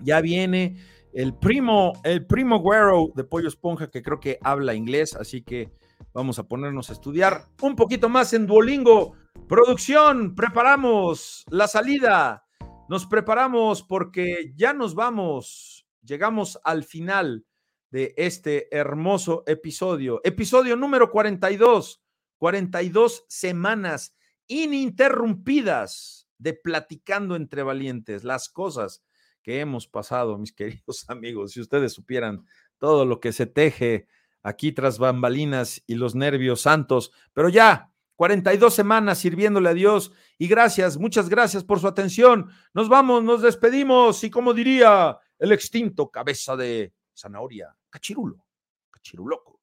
[0.00, 0.76] ya viene
[1.12, 5.72] el primo, el primo güero de Pollo Esponja que creo que habla inglés, así que
[6.12, 9.14] vamos a ponernos a estudiar un poquito más en Duolingo.
[9.48, 12.44] Producción, preparamos la salida,
[12.88, 17.44] nos preparamos porque ya nos vamos, llegamos al final
[17.92, 20.22] de este hermoso episodio.
[20.24, 22.02] Episodio número 42,
[22.38, 24.16] 42 semanas
[24.46, 29.04] ininterrumpidas de platicando entre valientes, las cosas
[29.42, 32.46] que hemos pasado, mis queridos amigos, si ustedes supieran
[32.78, 34.08] todo lo que se teje
[34.42, 40.48] aquí tras bambalinas y los nervios santos, pero ya, 42 semanas sirviéndole a Dios y
[40.48, 42.48] gracias, muchas gracias por su atención.
[42.72, 48.46] Nos vamos, nos despedimos y como diría el extinto cabeza de zanahoria, cachirulo,
[48.90, 49.60] cachiruloco.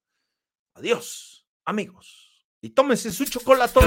[0.75, 3.79] Adiós, amigos, y tómese su chocolate.